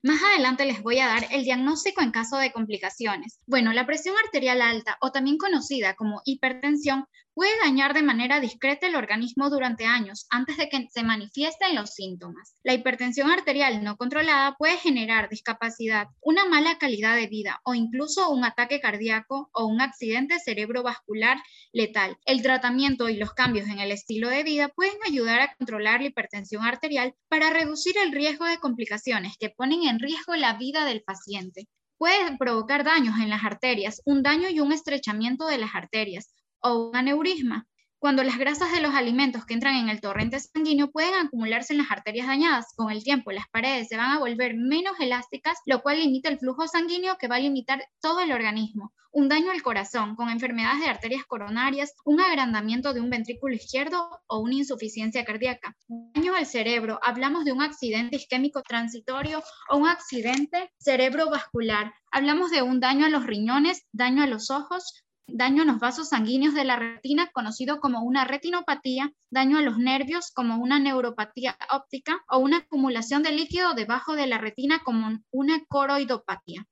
Más 0.02 0.22
adelante 0.22 0.64
les 0.64 0.80
voy 0.80 1.00
a 1.00 1.08
dar 1.08 1.26
el 1.32 1.42
diagnóstico 1.42 2.02
en 2.02 2.12
caso 2.12 2.36
de 2.36 2.52
complicaciones. 2.52 3.40
Bueno, 3.46 3.72
la 3.72 3.84
presión 3.84 4.14
arterial 4.24 4.62
alta 4.62 4.96
o 5.00 5.10
también 5.10 5.38
conocida 5.38 5.94
como 5.94 6.22
hipertensión 6.24 7.06
puede 7.38 7.56
dañar 7.62 7.94
de 7.94 8.02
manera 8.02 8.40
discreta 8.40 8.88
el 8.88 8.96
organismo 8.96 9.48
durante 9.48 9.86
años 9.86 10.26
antes 10.28 10.56
de 10.56 10.68
que 10.68 10.88
se 10.90 11.04
manifiesten 11.04 11.76
los 11.76 11.94
síntomas. 11.94 12.56
La 12.64 12.74
hipertensión 12.74 13.30
arterial 13.30 13.84
no 13.84 13.96
controlada 13.96 14.56
puede 14.56 14.76
generar 14.76 15.28
discapacidad, 15.28 16.08
una 16.20 16.46
mala 16.46 16.78
calidad 16.78 17.14
de 17.14 17.28
vida 17.28 17.60
o 17.62 17.74
incluso 17.74 18.28
un 18.30 18.44
ataque 18.44 18.80
cardíaco 18.80 19.50
o 19.52 19.66
un 19.66 19.80
accidente 19.80 20.40
cerebrovascular 20.40 21.38
letal. 21.72 22.18
El 22.26 22.42
tratamiento 22.42 23.08
y 23.08 23.16
los 23.16 23.34
cambios 23.34 23.68
en 23.68 23.78
el 23.78 23.92
estilo 23.92 24.28
de 24.30 24.42
vida 24.42 24.70
pueden 24.70 24.98
ayudar 25.06 25.40
a 25.40 25.54
controlar 25.54 26.00
la 26.00 26.08
hipertensión 26.08 26.64
arterial 26.64 27.14
para 27.28 27.50
reducir 27.50 27.96
el 27.98 28.10
riesgo 28.10 28.46
de 28.46 28.58
complicaciones 28.58 29.36
que 29.38 29.50
ponen 29.50 29.84
en 29.84 30.00
riesgo 30.00 30.34
la 30.34 30.54
vida 30.54 30.84
del 30.84 31.04
paciente 31.04 31.68
puede 31.98 32.36
provocar 32.38 32.84
daños 32.84 33.18
en 33.20 33.28
las 33.28 33.44
arterias, 33.44 34.00
un 34.04 34.22
daño 34.22 34.48
y 34.48 34.60
un 34.60 34.72
estrechamiento 34.72 35.46
de 35.46 35.58
las 35.58 35.74
arterias, 35.74 36.32
o 36.60 36.88
un 36.88 36.96
aneurisma, 36.96 37.66
cuando 38.00 38.22
las 38.22 38.38
grasas 38.38 38.70
de 38.70 38.80
los 38.80 38.94
alimentos 38.94 39.44
que 39.44 39.54
entran 39.54 39.74
en 39.74 39.88
el 39.88 40.00
torrente 40.00 40.38
sanguíneo 40.38 40.92
pueden 40.92 41.14
acumularse 41.14 41.72
en 41.72 41.80
las 41.80 41.90
arterias 41.90 42.28
dañadas. 42.28 42.66
Con 42.76 42.92
el 42.92 43.02
tiempo, 43.02 43.32
las 43.32 43.48
paredes 43.48 43.88
se 43.88 43.96
van 43.96 44.12
a 44.12 44.20
volver 44.20 44.54
menos 44.54 45.00
elásticas, 45.00 45.58
lo 45.66 45.82
cual 45.82 45.98
limita 45.98 46.28
el 46.28 46.38
flujo 46.38 46.68
sanguíneo 46.68 47.18
que 47.18 47.26
va 47.26 47.36
a 47.36 47.40
limitar 47.40 47.84
todo 48.00 48.20
el 48.20 48.30
organismo. 48.30 48.92
Un 49.10 49.28
daño 49.28 49.50
al 49.50 49.62
corazón, 49.62 50.14
con 50.14 50.28
enfermedades 50.28 50.80
de 50.80 50.90
arterias 50.90 51.24
coronarias, 51.24 51.92
un 52.04 52.20
agrandamiento 52.20 52.92
de 52.92 53.00
un 53.00 53.10
ventrículo 53.10 53.54
izquierdo 53.54 54.20
o 54.28 54.38
una 54.38 54.54
insuficiencia 54.54 55.24
cardíaca. 55.24 55.76
Daño 55.88 56.36
al 56.36 56.46
cerebro, 56.46 57.00
hablamos 57.02 57.44
de 57.44 57.52
un 57.52 57.62
accidente 57.62 58.14
isquémico 58.14 58.62
transitorio 58.62 59.42
o 59.70 59.76
un 59.76 59.88
accidente 59.88 60.70
cerebrovascular. 60.78 61.92
Hablamos 62.12 62.52
de 62.52 62.62
un 62.62 62.78
daño 62.78 63.06
a 63.06 63.08
los 63.08 63.26
riñones, 63.26 63.86
daño 63.92 64.22
a 64.22 64.28
los 64.28 64.50
ojos, 64.50 65.04
daño 65.28 65.62
a 65.62 65.66
los 65.66 65.78
vasos 65.78 66.08
sanguíneos 66.08 66.54
de 66.54 66.64
la 66.64 66.76
retina, 66.76 67.30
conocido 67.32 67.80
como 67.80 68.02
una 68.02 68.24
retinopatía, 68.24 69.12
daño 69.30 69.58
a 69.58 69.62
los 69.62 69.78
nervios, 69.78 70.32
como 70.32 70.56
una 70.56 70.78
neuropatía 70.78 71.56
óptica, 71.70 72.24
o 72.28 72.38
una 72.38 72.58
acumulación 72.58 73.22
de 73.22 73.32
líquido 73.32 73.74
debajo 73.74 74.16
de 74.16 74.26
la 74.26 74.38
retina, 74.38 74.80
como 74.84 75.18
una 75.30 75.64
coroidopatía. 75.68 76.66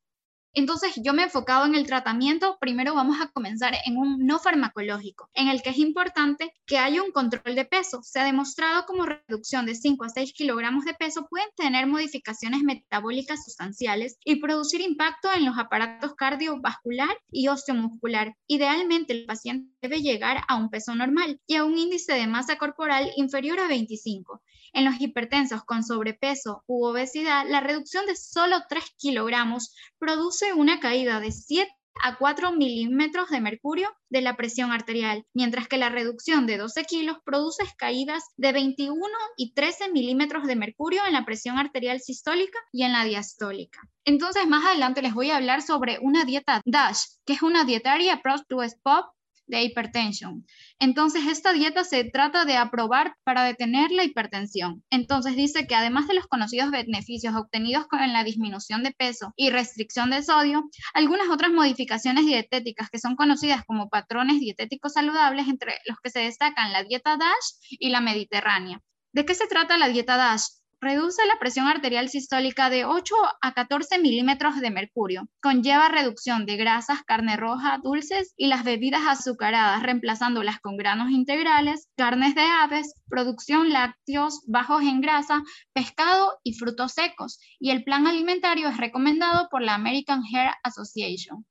Entonces, 0.58 0.94
yo 0.96 1.12
me 1.12 1.20
he 1.20 1.26
enfocado 1.26 1.66
en 1.66 1.74
el 1.74 1.86
tratamiento. 1.86 2.56
Primero 2.58 2.94
vamos 2.94 3.20
a 3.20 3.28
comenzar 3.28 3.74
en 3.84 3.98
un 3.98 4.24
no 4.24 4.38
farmacológico, 4.38 5.28
en 5.34 5.48
el 5.48 5.60
que 5.60 5.68
es 5.68 5.76
importante 5.76 6.50
que 6.64 6.78
haya 6.78 7.02
un 7.02 7.12
control 7.12 7.54
de 7.54 7.66
peso. 7.66 8.02
Se 8.02 8.20
ha 8.20 8.24
demostrado 8.24 8.86
como 8.86 9.04
reducción 9.04 9.66
de 9.66 9.74
5 9.74 10.04
a 10.04 10.08
6 10.08 10.32
kilogramos 10.32 10.86
de 10.86 10.94
peso 10.94 11.26
pueden 11.28 11.48
tener 11.58 11.86
modificaciones 11.86 12.62
metabólicas 12.62 13.44
sustanciales 13.44 14.16
y 14.24 14.36
producir 14.36 14.80
impacto 14.80 15.30
en 15.30 15.44
los 15.44 15.58
aparatos 15.58 16.14
cardiovascular 16.14 17.14
y 17.30 17.48
osteomuscular. 17.48 18.34
Idealmente, 18.46 19.12
el 19.12 19.26
paciente 19.26 19.70
debe 19.82 20.00
llegar 20.00 20.38
a 20.48 20.56
un 20.56 20.70
peso 20.70 20.94
normal 20.94 21.38
y 21.46 21.56
a 21.56 21.64
un 21.64 21.76
índice 21.76 22.14
de 22.14 22.26
masa 22.26 22.56
corporal 22.56 23.10
inferior 23.16 23.60
a 23.60 23.68
25. 23.68 24.40
En 24.72 24.84
los 24.84 25.00
hipertensos 25.00 25.64
con 25.64 25.82
sobrepeso 25.82 26.62
u 26.66 26.84
obesidad, 26.84 27.44
la 27.48 27.60
reducción 27.60 28.06
de 28.06 28.16
solo 28.16 28.56
3 28.68 28.84
kilogramos 28.98 29.74
produce 29.98 30.52
una 30.52 30.80
caída 30.80 31.20
de 31.20 31.32
7 31.32 31.70
a 32.02 32.16
4 32.16 32.52
milímetros 32.52 33.30
de 33.30 33.40
mercurio 33.40 33.88
de 34.10 34.20
la 34.20 34.36
presión 34.36 34.72
arterial, 34.72 35.24
mientras 35.34 35.68
que 35.68 35.78
la 35.78 35.88
reducción 35.88 36.46
de 36.46 36.58
12 36.58 36.84
kilos 36.84 37.18
produce 37.24 37.64
caídas 37.76 38.24
de 38.36 38.52
21 38.52 39.00
y 39.36 39.54
13 39.54 39.90
milímetros 39.90 40.46
de 40.46 40.56
mercurio 40.56 41.02
en 41.06 41.14
la 41.14 41.24
presión 41.24 41.58
arterial 41.58 42.00
sistólica 42.00 42.58
y 42.72 42.82
en 42.82 42.92
la 42.92 43.04
diastólica. 43.04 43.80
Entonces, 44.04 44.46
más 44.46 44.64
adelante 44.64 45.02
les 45.02 45.14
voy 45.14 45.30
a 45.30 45.36
hablar 45.36 45.62
sobre 45.62 45.98
una 46.00 46.24
dieta 46.24 46.60
DASH, 46.64 47.18
que 47.24 47.32
es 47.32 47.42
una 47.42 47.64
Dietary 47.64 48.08
Approach 48.08 48.42
to 48.48 48.62
SPOP 48.62 49.06
de 49.46 49.62
hipertensión. 49.62 50.46
Entonces, 50.78 51.26
esta 51.26 51.52
dieta 51.52 51.84
se 51.84 52.04
trata 52.04 52.44
de 52.44 52.56
aprobar 52.56 53.16
para 53.24 53.44
detener 53.44 53.90
la 53.90 54.04
hipertensión. 54.04 54.82
Entonces, 54.90 55.36
dice 55.36 55.66
que 55.66 55.74
además 55.74 56.08
de 56.08 56.14
los 56.14 56.26
conocidos 56.26 56.70
beneficios 56.70 57.34
obtenidos 57.34 57.86
con 57.86 58.00
la 58.12 58.24
disminución 58.24 58.82
de 58.82 58.92
peso 58.92 59.32
y 59.36 59.50
restricción 59.50 60.10
de 60.10 60.22
sodio, 60.22 60.64
algunas 60.94 61.28
otras 61.28 61.50
modificaciones 61.52 62.26
dietéticas 62.26 62.90
que 62.90 62.98
son 62.98 63.16
conocidas 63.16 63.64
como 63.66 63.88
patrones 63.88 64.40
dietéticos 64.40 64.92
saludables, 64.92 65.48
entre 65.48 65.74
los 65.86 65.98
que 66.00 66.10
se 66.10 66.20
destacan 66.20 66.72
la 66.72 66.84
dieta 66.84 67.16
DASH 67.16 67.76
y 67.78 67.90
la 67.90 68.00
mediterránea. 68.00 68.80
¿De 69.12 69.24
qué 69.24 69.34
se 69.34 69.46
trata 69.46 69.78
la 69.78 69.88
dieta 69.88 70.16
DASH? 70.16 70.65
Reduce 70.80 71.24
la 71.26 71.38
presión 71.38 71.66
arterial 71.66 72.10
sistólica 72.10 72.68
de 72.68 72.84
8 72.84 73.14
a 73.40 73.54
14 73.54 73.98
milímetros 73.98 74.60
de 74.60 74.70
mercurio. 74.70 75.26
Conlleva 75.40 75.88
reducción 75.88 76.44
de 76.44 76.56
grasas, 76.56 77.02
carne 77.02 77.36
roja, 77.36 77.78
dulces 77.82 78.34
y 78.36 78.48
las 78.48 78.62
bebidas 78.62 79.02
azucaradas, 79.06 79.82
reemplazándolas 79.82 80.60
con 80.60 80.76
granos 80.76 81.10
integrales, 81.10 81.88
carnes 81.96 82.34
de 82.34 82.42
aves, 82.42 82.94
producción 83.08 83.70
lácteos 83.70 84.42
bajos 84.46 84.82
en 84.82 85.00
grasa, 85.00 85.42
pescado 85.72 86.38
y 86.42 86.52
frutos 86.52 86.92
secos. 86.92 87.40
Y 87.58 87.70
el 87.70 87.82
plan 87.82 88.06
alimentario 88.06 88.68
es 88.68 88.76
recomendado 88.76 89.48
por 89.50 89.62
la 89.62 89.74
American 89.74 90.22
Heart 90.24 90.56
Association 90.62 91.46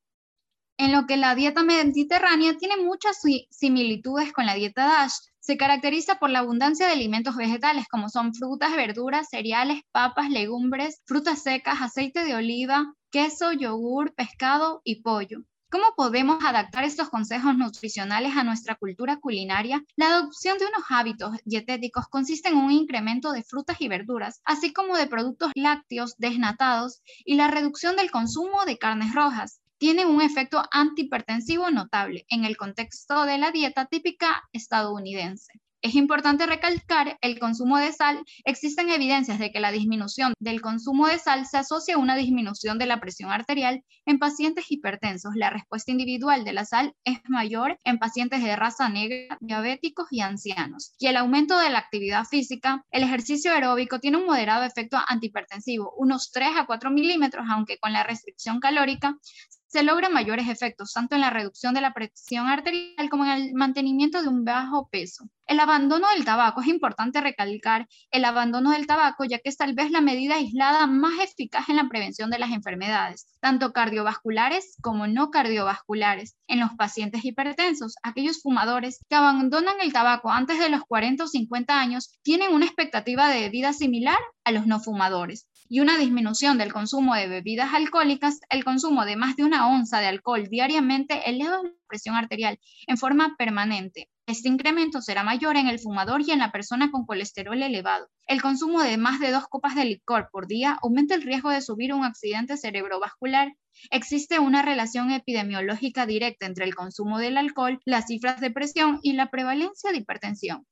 en 0.78 0.92
lo 0.92 1.06
que 1.06 1.18
la 1.18 1.36
dieta 1.36 1.64
mediterránea 1.64 2.58
tiene 2.58 2.78
muchas 2.78 3.22
similitudes 3.50 4.34
con 4.34 4.46
la 4.46 4.56
dieta 4.56 4.86
DASH. 4.86 5.14
Se 5.46 5.58
caracteriza 5.58 6.16
por 6.16 6.32
la 6.32 6.40
abundancia 6.40 6.88
de 6.88 6.94
alimentos 6.94 7.36
vegetales 7.36 7.86
como 7.88 8.10
son 8.10 8.34
frutas, 8.34 8.76
verduras, 8.76 9.30
cereales, 9.30 9.84
papas, 9.92 10.32
legumbres, 10.32 11.04
frutas 11.06 11.44
secas, 11.44 11.84
aceite 11.84 12.24
de 12.26 12.34
oliva, 12.34 12.96
queso, 13.12 13.52
yogur, 13.52 14.16
pescado 14.16 14.82
y 14.84 15.04
pollo. 15.04 15.44
¿Cómo 15.70 15.86
podemos 15.96 16.44
adaptar 16.44 16.84
estos 16.84 17.10
consejos 17.10 17.56
nutricionales 17.56 18.36
a 18.36 18.44
nuestra 18.44 18.74
cultura 18.74 19.20
culinaria? 19.20 19.84
La 19.96 20.16
adopción 20.16 20.58
de 20.58 20.66
unos 20.66 20.86
hábitos 20.90 21.38
dietéticos 21.46 22.08
consiste 22.08 22.50
en 22.50 22.58
un 22.58 22.72
incremento 22.72 23.32
de 23.32 23.44
frutas 23.44 23.80
y 23.82 23.88
verduras, 23.88 24.42
así 24.46 24.74
como 24.74 24.98
de 24.98 25.06
productos 25.06 25.52
lácteos 25.54 26.16
desnatados 26.18 27.04
y 27.24 27.36
la 27.36 27.52
reducción 27.52 27.96
del 27.96 28.10
consumo 28.10 28.66
de 28.66 28.80
carnes 28.80 29.14
rojas 29.14 29.62
tiene 29.78 30.06
un 30.06 30.22
efecto 30.22 30.64
antihipertensivo 30.72 31.70
notable 31.72 32.26
en 32.30 32.46
el 32.46 32.58
contexto 32.58 33.26
de 33.26 33.38
la 33.38 33.52
dieta 33.52 33.86
típica 33.86 34.44
estadounidense. 34.52 35.54
Es 35.86 35.94
importante 35.94 36.48
recalcar 36.48 37.20
el 37.22 37.38
consumo 37.38 37.78
de 37.78 37.94
sal. 37.94 38.24
Existen 38.44 38.90
evidencias 38.90 39.38
de 39.38 39.52
que 39.52 39.60
la 39.60 39.72
disminución 39.72 40.34
del 40.40 40.60
consumo 40.60 41.06
de 41.06 41.20
sal 41.20 41.46
se 41.46 41.60
asocia 41.60 41.94
a 41.94 42.00
una 42.00 42.16
disminución 42.16 42.80
de 42.80 42.88
la 42.88 43.00
presión 43.00 43.32
arterial 43.32 43.84
en 44.08 44.18
pacientes 44.18 44.66
hipertensos. 44.72 45.36
La 45.36 45.52
respuesta 45.52 45.92
individual 45.92 46.44
de 46.44 46.54
la 46.54 46.66
sal 46.66 46.96
es 47.04 47.20
mayor 47.28 47.80
en 47.84 48.00
pacientes 48.00 48.44
de 48.44 48.56
raza 48.56 48.90
negra, 48.90 49.38
diabéticos 49.42 50.08
y 50.10 50.22
ancianos. 50.22 50.96
Y 50.98 51.06
el 51.06 51.18
aumento 51.18 51.56
de 51.60 51.70
la 51.70 51.78
actividad 51.78 52.26
física, 52.26 52.84
el 52.90 53.04
ejercicio 53.04 53.52
aeróbico 53.52 54.00
tiene 54.00 54.18
un 54.18 54.26
moderado 54.26 54.64
efecto 54.64 54.98
antihipertensivo, 55.08 55.94
unos 55.98 56.32
3 56.32 56.50
a 56.58 56.66
4 56.66 56.90
milímetros, 56.90 57.46
aunque 57.48 57.78
con 57.78 57.94
la 57.94 58.02
restricción 58.02 58.60
calórica 58.60 59.20
se 59.68 59.84
logran 59.84 60.14
mayores 60.14 60.48
efectos 60.48 60.94
tanto 60.94 61.16
en 61.16 61.22
la 61.22 61.30
reducción 61.30 61.74
de 61.74 61.82
la 61.82 61.94
presión 61.94 62.48
arterial 62.48 63.10
como 63.10 63.26
en 63.26 63.32
el 63.32 63.54
mantenimiento 63.54 64.22
de 64.22 64.30
un 64.30 64.46
bajo 64.46 64.88
peso. 64.90 65.28
El 65.48 65.60
abandono 65.60 66.08
del 66.10 66.26
tabaco, 66.26 66.62
es 66.62 66.68
importante 66.68 67.22
recalcar 67.22 67.88
el 68.10 68.26
abandono 68.26 68.72
del 68.72 68.88
tabaco 68.88 69.26
ya 69.26 69.38
que 69.38 69.50
es 69.50 69.58
tal 69.58 69.76
vez 69.76 69.92
la 69.92 70.02
medida 70.02 70.36
aislada 70.36 70.88
más 70.88 71.20
eficaz 71.20 71.70
en 71.70 71.76
la 71.76 71.88
prevención 71.88 72.32
de 72.32 72.40
las 72.40 72.52
enfermedades, 72.52 73.28
tanto 73.42 73.72
cardiovasculares 73.72 74.76
como 74.82 75.08
no 75.08 75.30
cardiovasculares. 75.30 76.36
En 76.48 76.60
los 76.60 76.72
pacientes 76.74 77.24
hipertensos, 77.24 77.96
aquellos 78.02 78.42
fumadores 78.42 79.06
que 79.08 79.16
abandonan 79.16 79.76
el 79.82 79.94
tabaco 79.94 80.32
antes 80.32 80.58
de 80.58 80.70
los 80.70 80.82
40 80.84 81.26
o 81.26 81.28
50 81.28 81.80
años 81.80 82.18
tienen 82.24 82.54
una 82.54 82.66
expectativa 82.66 83.30
de 83.30 83.50
vida 83.50 83.74
similar 83.74 84.18
a 84.44 84.52
los 84.52 84.66
no 84.66 84.80
fumadores 84.80 85.48
y 85.68 85.80
una 85.80 85.98
disminución 85.98 86.58
del 86.58 86.72
consumo 86.72 87.16
de 87.16 87.28
bebidas 87.28 87.74
alcohólicas, 87.74 88.40
el 88.50 88.64
consumo 88.64 89.06
de 89.06 89.16
más 89.16 89.36
de 89.36 89.44
una 89.44 89.68
onza 89.68 90.00
de 90.00 90.08
alcohol 90.08 90.48
diariamente 90.50 91.30
eleva 91.30 91.64
la 91.64 91.70
presión 91.88 92.16
arterial 92.16 92.60
en 92.88 92.98
forma 92.98 93.36
permanente. 93.38 94.10
Este 94.28 94.50
incremento 94.50 95.02
será 95.02 95.24
mayor 95.24 95.56
en 95.56 95.68
el 95.68 95.80
fumador 95.80 96.22
y 96.22 96.32
en 96.32 96.40
la 96.40 96.52
persona 96.52 96.90
con 96.92 97.06
colesterol 97.06 97.62
elevado. 97.62 98.10
El 98.28 98.42
consumo 98.42 98.82
de 98.82 98.98
más 98.98 99.20
de 99.20 99.32
dos 99.32 99.46
copas 99.48 99.76
de 99.76 99.86
licor 99.86 100.30
por 100.32 100.48
día 100.48 100.80
aumenta 100.82 101.14
el 101.14 101.22
riesgo 101.22 101.52
de 101.52 101.62
subir 101.62 101.94
un 101.94 102.04
accidente 102.04 102.58
cerebrovascular. 102.58 103.54
Existe 103.92 104.40
una 104.40 104.64
relación 104.64 105.12
epidemiológica 105.12 106.06
directa 106.06 106.48
entre 106.48 106.66
el 106.66 106.74
consumo 106.74 107.20
del 107.20 107.38
alcohol, 107.38 107.80
las 107.86 108.08
cifras 108.08 108.42
de 108.42 108.50
presión 108.50 109.00
y 109.04 109.14
la 109.14 109.30
prevalencia 109.30 109.92
de 109.92 109.98
hipertensión. 109.98 110.66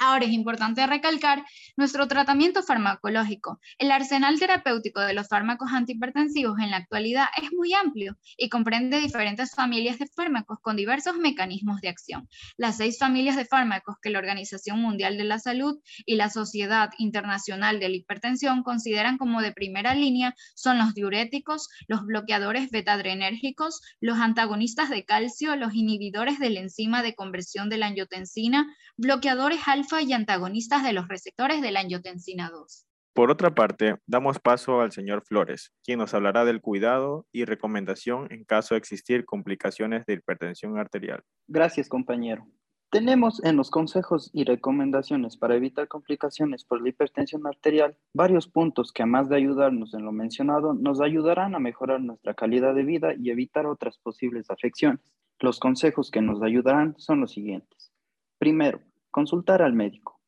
Ahora 0.00 0.24
es 0.24 0.32
importante 0.32 0.84
recalcar 0.88 1.44
nuestro 1.76 2.08
tratamiento 2.08 2.64
farmacológico. 2.64 3.60
El 3.78 3.92
arsenal 3.92 4.40
terapéutico 4.40 5.00
de 5.00 5.14
los 5.14 5.28
fármacos 5.28 5.72
antihipertensivos 5.72 6.58
en 6.58 6.72
la 6.72 6.78
actualidad 6.78 7.26
es 7.40 7.52
muy 7.52 7.72
amplio 7.74 8.18
y 8.36 8.48
comprende 8.48 8.98
diferentes 8.98 9.54
familias 9.54 10.00
de 10.00 10.08
fármacos 10.08 10.58
con 10.60 10.74
diversos 10.74 11.16
mecanismos 11.16 11.80
de 11.80 11.90
acción. 11.90 12.28
Las 12.56 12.78
seis 12.78 12.98
familias 12.98 13.36
de 13.36 13.44
fármacos 13.44 13.94
que 14.02 14.10
la 14.10 14.18
Organización 14.18 14.80
Mundial 14.80 15.16
de 15.16 15.24
la 15.24 15.38
Salud 15.38 15.78
y 16.04 16.16
la 16.16 16.28
Sociedad 16.28 16.90
Internacional 16.98 17.78
de 17.78 17.88
la 17.88 17.96
Hipertensión 17.96 18.64
consideran 18.64 19.16
como 19.16 19.42
de 19.42 19.52
primera 19.52 19.94
línea 19.94 20.34
son 20.56 20.76
los 20.76 20.94
diuréticos, 20.94 21.68
los 21.86 22.04
bloqueadores 22.04 22.70
betadrenérgicos, 22.70 23.80
los 24.00 24.18
antagonistas 24.18 24.90
de 24.90 25.04
calcio, 25.04 25.54
los 25.54 25.72
inhibidores 25.74 26.40
de 26.40 26.50
la 26.50 26.60
enzima 26.60 27.02
de 27.02 27.14
conversión 27.14 27.68
de 27.68 27.78
la 27.78 27.86
angiotensina, 27.86 28.66
bloqueadores 28.96 29.60
alfa 29.66 29.83
y 30.00 30.12
antagonistas 30.12 30.82
de 30.82 30.92
los 30.92 31.08
receptores 31.08 31.62
de 31.62 31.70
la 31.70 31.80
angiotensina 31.80 32.50
2. 32.50 32.86
Por 33.12 33.30
otra 33.30 33.54
parte, 33.54 33.96
damos 34.06 34.40
paso 34.40 34.80
al 34.80 34.90
señor 34.90 35.22
Flores, 35.24 35.72
quien 35.84 36.00
nos 36.00 36.14
hablará 36.14 36.44
del 36.44 36.60
cuidado 36.60 37.26
y 37.32 37.44
recomendación 37.44 38.26
en 38.32 38.44
caso 38.44 38.74
de 38.74 38.78
existir 38.78 39.24
complicaciones 39.24 40.04
de 40.06 40.14
hipertensión 40.14 40.78
arterial. 40.78 41.22
Gracias, 41.46 41.88
compañero. 41.88 42.44
Tenemos 42.90 43.42
en 43.44 43.56
los 43.56 43.70
consejos 43.70 44.30
y 44.32 44.44
recomendaciones 44.44 45.36
para 45.36 45.54
evitar 45.54 45.86
complicaciones 45.86 46.64
por 46.64 46.82
la 46.82 46.88
hipertensión 46.88 47.46
arterial 47.46 47.96
varios 48.14 48.48
puntos 48.48 48.92
que, 48.92 49.02
además 49.02 49.28
de 49.28 49.36
ayudarnos 49.36 49.94
en 49.94 50.04
lo 50.04 50.12
mencionado, 50.12 50.74
nos 50.74 51.00
ayudarán 51.00 51.54
a 51.54 51.60
mejorar 51.60 52.00
nuestra 52.00 52.34
calidad 52.34 52.74
de 52.74 52.84
vida 52.84 53.14
y 53.16 53.30
evitar 53.30 53.66
otras 53.66 53.98
posibles 53.98 54.50
afecciones. 54.50 55.12
Los 55.40 55.60
consejos 55.60 56.10
que 56.10 56.22
nos 56.22 56.42
ayudarán 56.42 56.94
son 56.98 57.20
los 57.20 57.32
siguientes. 57.32 57.92
Primero, 58.38 58.80
Consultar 59.14 59.62
al 59.62 59.74
médico. 59.74 60.18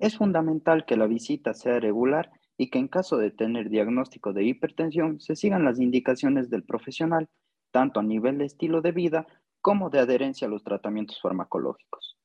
Es 0.00 0.16
fundamental 0.16 0.84
que 0.84 0.96
la 0.96 1.06
visita 1.06 1.54
sea 1.54 1.78
regular 1.78 2.32
y 2.58 2.70
que 2.70 2.80
en 2.80 2.88
caso 2.88 3.16
de 3.16 3.30
tener 3.30 3.70
diagnóstico 3.70 4.32
de 4.32 4.42
hipertensión 4.42 5.20
se 5.20 5.36
sigan 5.36 5.64
las 5.64 5.78
indicaciones 5.78 6.50
del 6.50 6.64
profesional, 6.64 7.28
tanto 7.70 8.00
a 8.00 8.02
nivel 8.02 8.38
de 8.38 8.46
estilo 8.46 8.82
de 8.82 8.90
vida 8.90 9.28
como 9.60 9.90
de 9.90 10.00
adherencia 10.00 10.48
a 10.48 10.50
los 10.50 10.64
tratamientos 10.64 11.20
farmacológicos. 11.22 12.18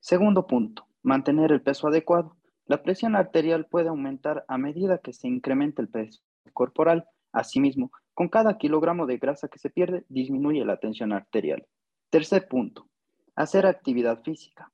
Segundo 0.00 0.48
punto, 0.48 0.88
mantener 1.04 1.52
el 1.52 1.62
peso 1.62 1.86
adecuado. 1.86 2.36
La 2.66 2.82
presión 2.82 3.14
arterial 3.14 3.66
puede 3.66 3.88
aumentar 3.88 4.44
a 4.48 4.58
medida 4.58 4.98
que 4.98 5.12
se 5.12 5.28
incrementa 5.28 5.80
el 5.80 5.88
peso 5.88 6.22
corporal. 6.52 7.06
Asimismo, 7.30 7.92
con 8.14 8.28
cada 8.28 8.58
kilogramo 8.58 9.06
de 9.06 9.18
grasa 9.18 9.46
que 9.46 9.60
se 9.60 9.70
pierde, 9.70 10.04
disminuye 10.08 10.64
la 10.64 10.78
tensión 10.78 11.12
arterial. 11.12 11.64
Tercer 12.10 12.48
punto, 12.48 12.88
hacer 13.36 13.64
actividad 13.64 14.24
física. 14.24 14.71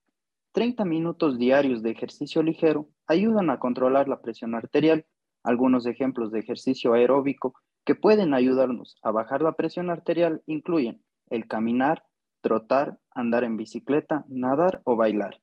30 0.59 0.85
minutos 0.87 1.39
diarios 1.39 1.85
de 1.85 1.93
ejercicio 1.93 2.43
ligero 2.43 2.89
ayudan 3.07 3.49
a 3.49 3.61
controlar 3.61 4.09
la 4.09 4.21
presión 4.21 4.57
arterial. 4.57 5.07
Algunos 5.45 5.87
ejemplos 5.87 6.33
de 6.33 6.41
ejercicio 6.41 6.95
aeróbico 6.95 7.55
que 7.85 7.95
pueden 7.95 8.35
ayudarnos 8.35 8.97
a 9.05 9.13
bajar 9.13 9.41
la 9.41 9.53
presión 9.53 9.89
arterial 9.89 10.43
incluyen 10.47 11.01
el 11.31 11.47
caminar, 11.47 12.03
trotar, 12.41 12.99
andar 13.13 13.45
en 13.45 13.57
bicicleta, 13.57 14.25
nadar 14.27 14.83
o 14.83 14.97
bailar. 14.97 15.41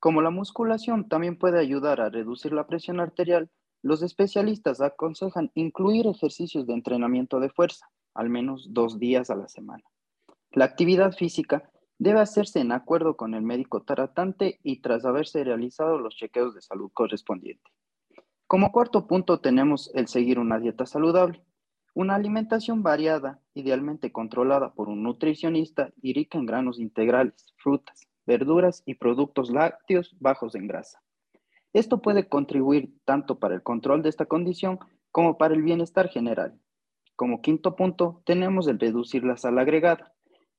Como 0.00 0.20
la 0.20 0.30
musculación 0.30 1.08
también 1.08 1.38
puede 1.38 1.60
ayudar 1.60 2.00
a 2.00 2.10
reducir 2.10 2.52
la 2.52 2.66
presión 2.66 2.98
arterial, 2.98 3.48
los 3.82 4.02
especialistas 4.02 4.80
aconsejan 4.80 5.52
incluir 5.54 6.08
ejercicios 6.08 6.66
de 6.66 6.74
entrenamiento 6.74 7.38
de 7.38 7.50
fuerza, 7.50 7.86
al 8.14 8.30
menos 8.30 8.66
dos 8.70 8.98
días 8.98 9.30
a 9.30 9.36
la 9.36 9.46
semana. 9.46 9.84
La 10.50 10.64
actividad 10.64 11.12
física 11.12 11.70
debe 11.98 12.20
hacerse 12.20 12.60
en 12.60 12.72
acuerdo 12.72 13.16
con 13.16 13.34
el 13.34 13.42
médico 13.42 13.82
tratante 13.82 14.60
y 14.62 14.80
tras 14.80 15.04
haberse 15.04 15.44
realizado 15.44 15.98
los 15.98 16.16
chequeos 16.16 16.54
de 16.54 16.62
salud 16.62 16.90
correspondientes. 16.92 17.72
Como 18.46 18.70
cuarto 18.70 19.06
punto 19.06 19.40
tenemos 19.40 19.90
el 19.94 20.06
seguir 20.06 20.38
una 20.38 20.58
dieta 20.58 20.86
saludable, 20.86 21.42
una 21.94 22.14
alimentación 22.14 22.82
variada, 22.82 23.40
idealmente 23.54 24.12
controlada 24.12 24.74
por 24.74 24.88
un 24.88 25.02
nutricionista 25.02 25.90
y 26.02 26.12
rica 26.12 26.38
en 26.38 26.46
granos 26.46 26.78
integrales, 26.78 27.54
frutas, 27.56 28.06
verduras 28.26 28.82
y 28.84 28.94
productos 28.94 29.50
lácteos 29.50 30.14
bajos 30.20 30.54
en 30.54 30.66
grasa. 30.66 31.00
Esto 31.72 32.02
puede 32.02 32.28
contribuir 32.28 32.94
tanto 33.04 33.38
para 33.38 33.54
el 33.54 33.62
control 33.62 34.02
de 34.02 34.10
esta 34.10 34.26
condición 34.26 34.78
como 35.10 35.38
para 35.38 35.54
el 35.54 35.62
bienestar 35.62 36.08
general. 36.08 36.60
Como 37.16 37.40
quinto 37.40 37.76
punto 37.76 38.22
tenemos 38.26 38.68
el 38.68 38.78
reducir 38.78 39.24
la 39.24 39.38
sal 39.38 39.58
agregada, 39.58 40.12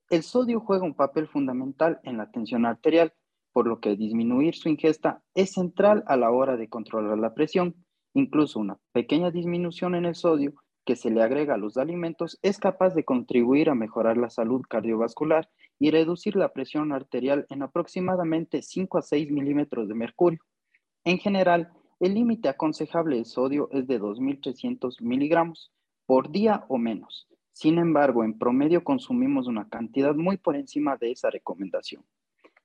el 0.09 0.23
sodio 0.23 0.59
juega 0.59 0.85
un 0.85 0.93
papel 0.93 1.27
fundamental 1.27 1.99
en 2.03 2.17
la 2.17 2.31
tensión 2.31 2.65
arterial, 2.65 3.13
por 3.51 3.67
lo 3.67 3.79
que 3.79 3.95
disminuir 3.95 4.55
su 4.55 4.69
ingesta 4.69 5.21
es 5.33 5.51
central 5.51 6.03
a 6.07 6.15
la 6.15 6.31
hora 6.31 6.57
de 6.57 6.69
controlar 6.69 7.17
la 7.17 7.33
presión. 7.33 7.75
Incluso 8.13 8.59
una 8.59 8.77
pequeña 8.93 9.31
disminución 9.31 9.95
en 9.95 10.05
el 10.05 10.15
sodio 10.15 10.53
que 10.85 10.95
se 10.95 11.11
le 11.11 11.21
agrega 11.21 11.55
a 11.55 11.57
los 11.57 11.75
alimentos 11.77 12.39
es 12.41 12.57
capaz 12.59 12.93
de 12.95 13.03
contribuir 13.03 13.69
a 13.69 13.75
mejorar 13.75 14.17
la 14.17 14.29
salud 14.29 14.61
cardiovascular 14.69 15.49
y 15.79 15.91
reducir 15.91 16.37
la 16.37 16.53
presión 16.53 16.93
arterial 16.93 17.45
en 17.49 17.61
aproximadamente 17.61 18.61
5 18.61 18.97
a 18.97 19.01
6 19.01 19.29
milímetros 19.31 19.89
de 19.89 19.95
mercurio. 19.95 20.39
En 21.03 21.17
general, 21.17 21.73
el 21.99 22.13
límite 22.13 22.47
aconsejable 22.47 23.17
de 23.17 23.25
sodio 23.25 23.69
es 23.71 23.87
de 23.87 23.99
2.300 23.99 25.01
miligramos 25.01 25.71
por 26.05 26.31
día 26.31 26.63
o 26.69 26.77
menos. 26.77 27.27
Sin 27.59 27.79
embargo, 27.79 28.23
en 28.23 28.37
promedio 28.37 28.83
consumimos 28.83 29.47
una 29.47 29.67
cantidad 29.67 30.13
muy 30.13 30.37
por 30.37 30.55
encima 30.55 30.95
de 30.95 31.09
esa 31.09 31.31
recomendación. 31.31 32.05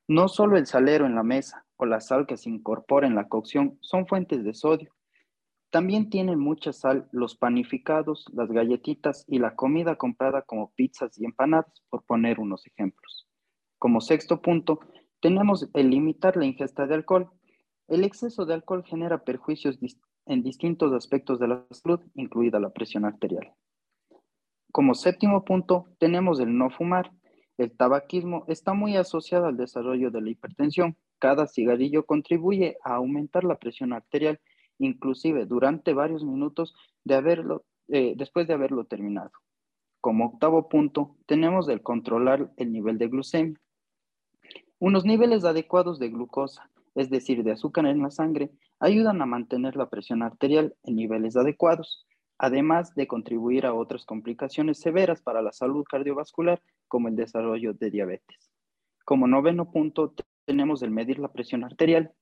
No 0.07 0.29
solo 0.29 0.59
el 0.59 0.67
salero 0.67 1.07
en 1.07 1.15
la 1.15 1.23
mesa 1.23 1.65
o 1.77 1.87
la 1.87 2.03
sal 2.03 2.27
que 2.27 2.37
se 2.37 2.51
incorpora 2.51 3.07
en 3.07 3.15
la 3.15 3.27
cocción 3.27 3.79
son 3.81 4.07
fuentes 4.07 4.45
de 4.45 4.53
sodio. 4.53 4.95
También 5.71 6.11
tienen 6.11 6.39
mucha 6.39 6.75
sal 6.75 7.09
los 7.11 7.35
panificados, 7.35 8.27
las 8.35 8.53
galletitas 8.53 9.25
y 9.29 9.39
la 9.39 9.55
comida 9.57 9.97
comprada 9.97 10.43
como 10.43 10.75
pizzas 10.75 11.19
y 11.19 11.25
empanadas, 11.25 11.83
por 11.89 12.03
poner 12.03 12.39
unos 12.39 12.67
ejemplos. 12.67 13.27
Como 13.79 14.03
sexto 14.03 14.43
punto, 14.43 14.81
tenemos 15.21 15.71
el 15.73 15.89
limitar 15.89 16.37
la 16.37 16.45
ingesta 16.45 16.87
de 16.87 16.97
alcohol. 16.97 17.31
El 17.89 18.05
exceso 18.05 18.45
de 18.45 18.53
alcohol 18.53 18.85
genera 18.85 19.25
perjuicios 19.25 19.79
en 20.27 20.43
distintos 20.43 20.93
aspectos 20.93 21.41
de 21.41 21.49
la 21.49 21.65
salud, 21.71 22.01
incluida 22.15 22.61
la 22.61 22.75
presión 22.75 23.07
arterial. 23.07 23.55
Como 24.73 24.95
séptimo 24.95 25.45
punto, 25.45 25.85
tenemos 25.99 26.41
el 26.41 26.57
no 26.57 26.71
fumar. 26.71 27.13
El 27.59 27.77
tabaquismo 27.77 28.45
está 28.49 28.73
muy 28.73 28.97
asociado 28.97 29.45
al 29.45 29.59
desarrollo 29.59 30.11
de 30.11 30.23
la 30.23 30.31
hipertensión. 30.31 30.97
Cada 31.19 31.47
cigarrillo 31.47 32.07
contribuye 32.07 32.79
a 32.83 32.95
aumentar 32.95 33.45
la 33.45 33.59
presión 33.59 33.93
arterial, 33.93 34.41
inclusive 34.79 35.45
durante 35.45 35.93
varios 35.93 36.25
minutos 36.25 36.75
de 37.05 37.15
haberlo, 37.17 37.67
eh, 37.89 38.15
después 38.17 38.49
de 38.49 38.55
haberlo 38.55 38.87
terminado. 38.87 39.31
Como 40.01 40.25
octavo 40.25 40.71
punto, 40.71 41.17
tenemos 41.27 41.69
el 41.69 41.83
controlar 41.83 42.51
el 42.57 42.73
nivel 42.73 42.97
de 42.97 43.09
glucemia. 43.09 43.61
Unos 44.79 45.05
niveles 45.05 45.45
adecuados 45.45 45.99
de 45.99 46.09
glucosa, 46.09 46.71
es 46.95 47.11
decir, 47.11 47.45
de 47.45 47.53
azúcar 47.53 47.85
en 47.87 48.01
la 48.01 48.11
sangre, 48.11 48.51
ayudan 48.81 49.21
a 49.21 49.27
mantener 49.27 49.77
la 49.77 49.91
presión 49.91 50.23
arterial 50.23 50.75
en 50.83 50.97
niveles 50.97 51.37
adecuados 51.37 52.07
además 52.43 52.93
de 52.97 53.07
contribuir 53.07 53.65
a 53.67 53.73
otras 53.73 54.05
complicaciones 54.05 54.81
severas 54.81 55.23
para 55.23 55.43
la 55.43 55.53
salud 55.53 55.85
cardiovascular, 55.89 56.61
como 56.89 57.07
el 57.07 57.15
desarrollo 57.15 57.73
de 57.73 57.89
diabetes. 57.89 58.51
Como 59.05 59.29
noveno 59.29 59.71
punto, 59.71 60.13
tenemos 60.45 60.83
el 60.83 60.91
medir 60.91 61.21
la 61.21 61.33
presión 61.33 61.63
arterial. 61.63 62.13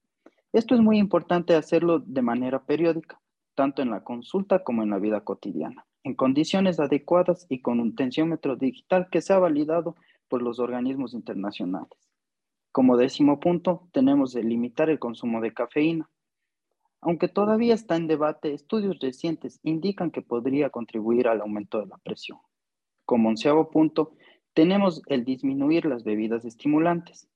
Esto 0.53 0.75
es 0.75 0.83
muy 0.83 0.99
importante 0.99 1.55
hacerlo 1.55 2.01
de 2.01 2.21
manera 2.21 2.63
periódica, 2.65 3.19
tanto 3.55 3.81
en 3.81 3.89
la 3.89 4.05
consulta 4.05 4.63
como 4.63 4.83
en 4.83 4.91
la 4.91 4.99
vida 4.99 5.23
cotidiana. 5.23 5.87
en 6.03 6.15
condiciones 6.15 6.81
adecuadas 6.81 7.47
y 7.51 7.61
con 7.61 7.79
un 7.79 7.95
tensiómetro 7.95 8.57
digital 8.57 9.09
que 9.11 9.21
sea 9.21 9.39
validado 9.39 9.97
por 10.29 10.41
los 10.41 10.59
organismos 10.59 11.13
internacionales. 11.13 11.99
Como 12.73 12.97
décimo 12.97 13.39
punto, 13.39 13.89
tenemos 13.93 14.33
de 14.33 14.43
limitar 14.43 14.89
el 14.89 14.99
consumo 14.99 15.41
de 15.43 15.53
cafeína. 15.53 16.09
Aunque 17.03 17.29
todavía 17.29 17.75
está 17.75 17.97
en 17.97 18.07
debate, 18.07 18.53
estudios 18.53 18.99
recientes 19.01 19.59
indican 19.63 20.11
que 20.11 20.23
podría 20.23 20.71
contribuir 20.71 21.29
al 21.29 21.41
aumento 21.41 21.81
de 21.81 21.87
la 21.87 21.97
presión. 21.99 22.39
Como 23.07 23.31
onceavo 23.31 23.71
punto, 23.71 24.13
tenemos 24.53 25.03
el 25.07 25.25
disminuir 25.25 25.87
las 25.87 26.05
bebidas 26.05 26.45
estimulantes. 26.45 27.29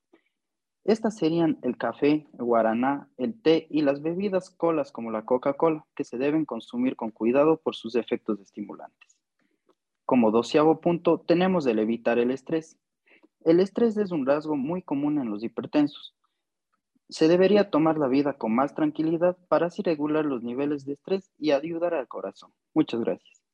Estas 0.85 1.16
serían 1.16 1.59
el 1.62 1.79
café, 1.79 2.27
el 2.38 2.44
guaraná, 2.44 3.09
el 3.16 3.40
té 3.40 3.66
y 3.70 3.81
las 3.81 4.03
bebidas 4.03 4.50
colas 4.50 4.92
como 4.92 5.11
la 5.11 5.24
Coca-Cola, 5.24 5.87
que 5.96 6.05
se 6.05 6.18
deben 6.18 6.44
consumir 6.44 6.94
con 6.94 7.11
cuidado 7.11 7.57
por 7.57 7.74
sus 7.74 7.94
efectos 7.94 8.40
estimulantes. 8.40 9.16
Como 10.05 10.31
doceavo 10.31 10.83
punto, 10.83 11.18
tenemos 11.20 11.66
el 11.66 11.79
evitar 11.79 12.18
el 12.18 12.31
estrés. 12.31 12.77
El 13.44 13.61
estrés 13.61 13.96
es 13.96 14.12
un 14.12 14.27
rasgo 14.27 14.57
muy 14.57 14.83
común 14.83 15.18
en 15.18 15.31
los 15.31 15.42
hipertensos. 15.42 16.14
Se 17.09 17.29
debería 17.29 17.71
tomar 17.71 17.99
la 17.99 18.09
vida 18.09 18.33
con 18.35 18.55
más 18.55 18.75
tranquilidad 18.75 19.37
para 19.49 19.67
así 19.67 19.83
regular 19.83 20.25
los 20.25 20.43
niveles 20.43 20.85
de 20.85 20.95
estrés 20.95 21.31
y 21.38 21.51
ayudar 21.51 21.95
al 21.95 22.09
corazón. 22.09 22.53
Muchas 22.73 23.01
gracias. 23.01 23.45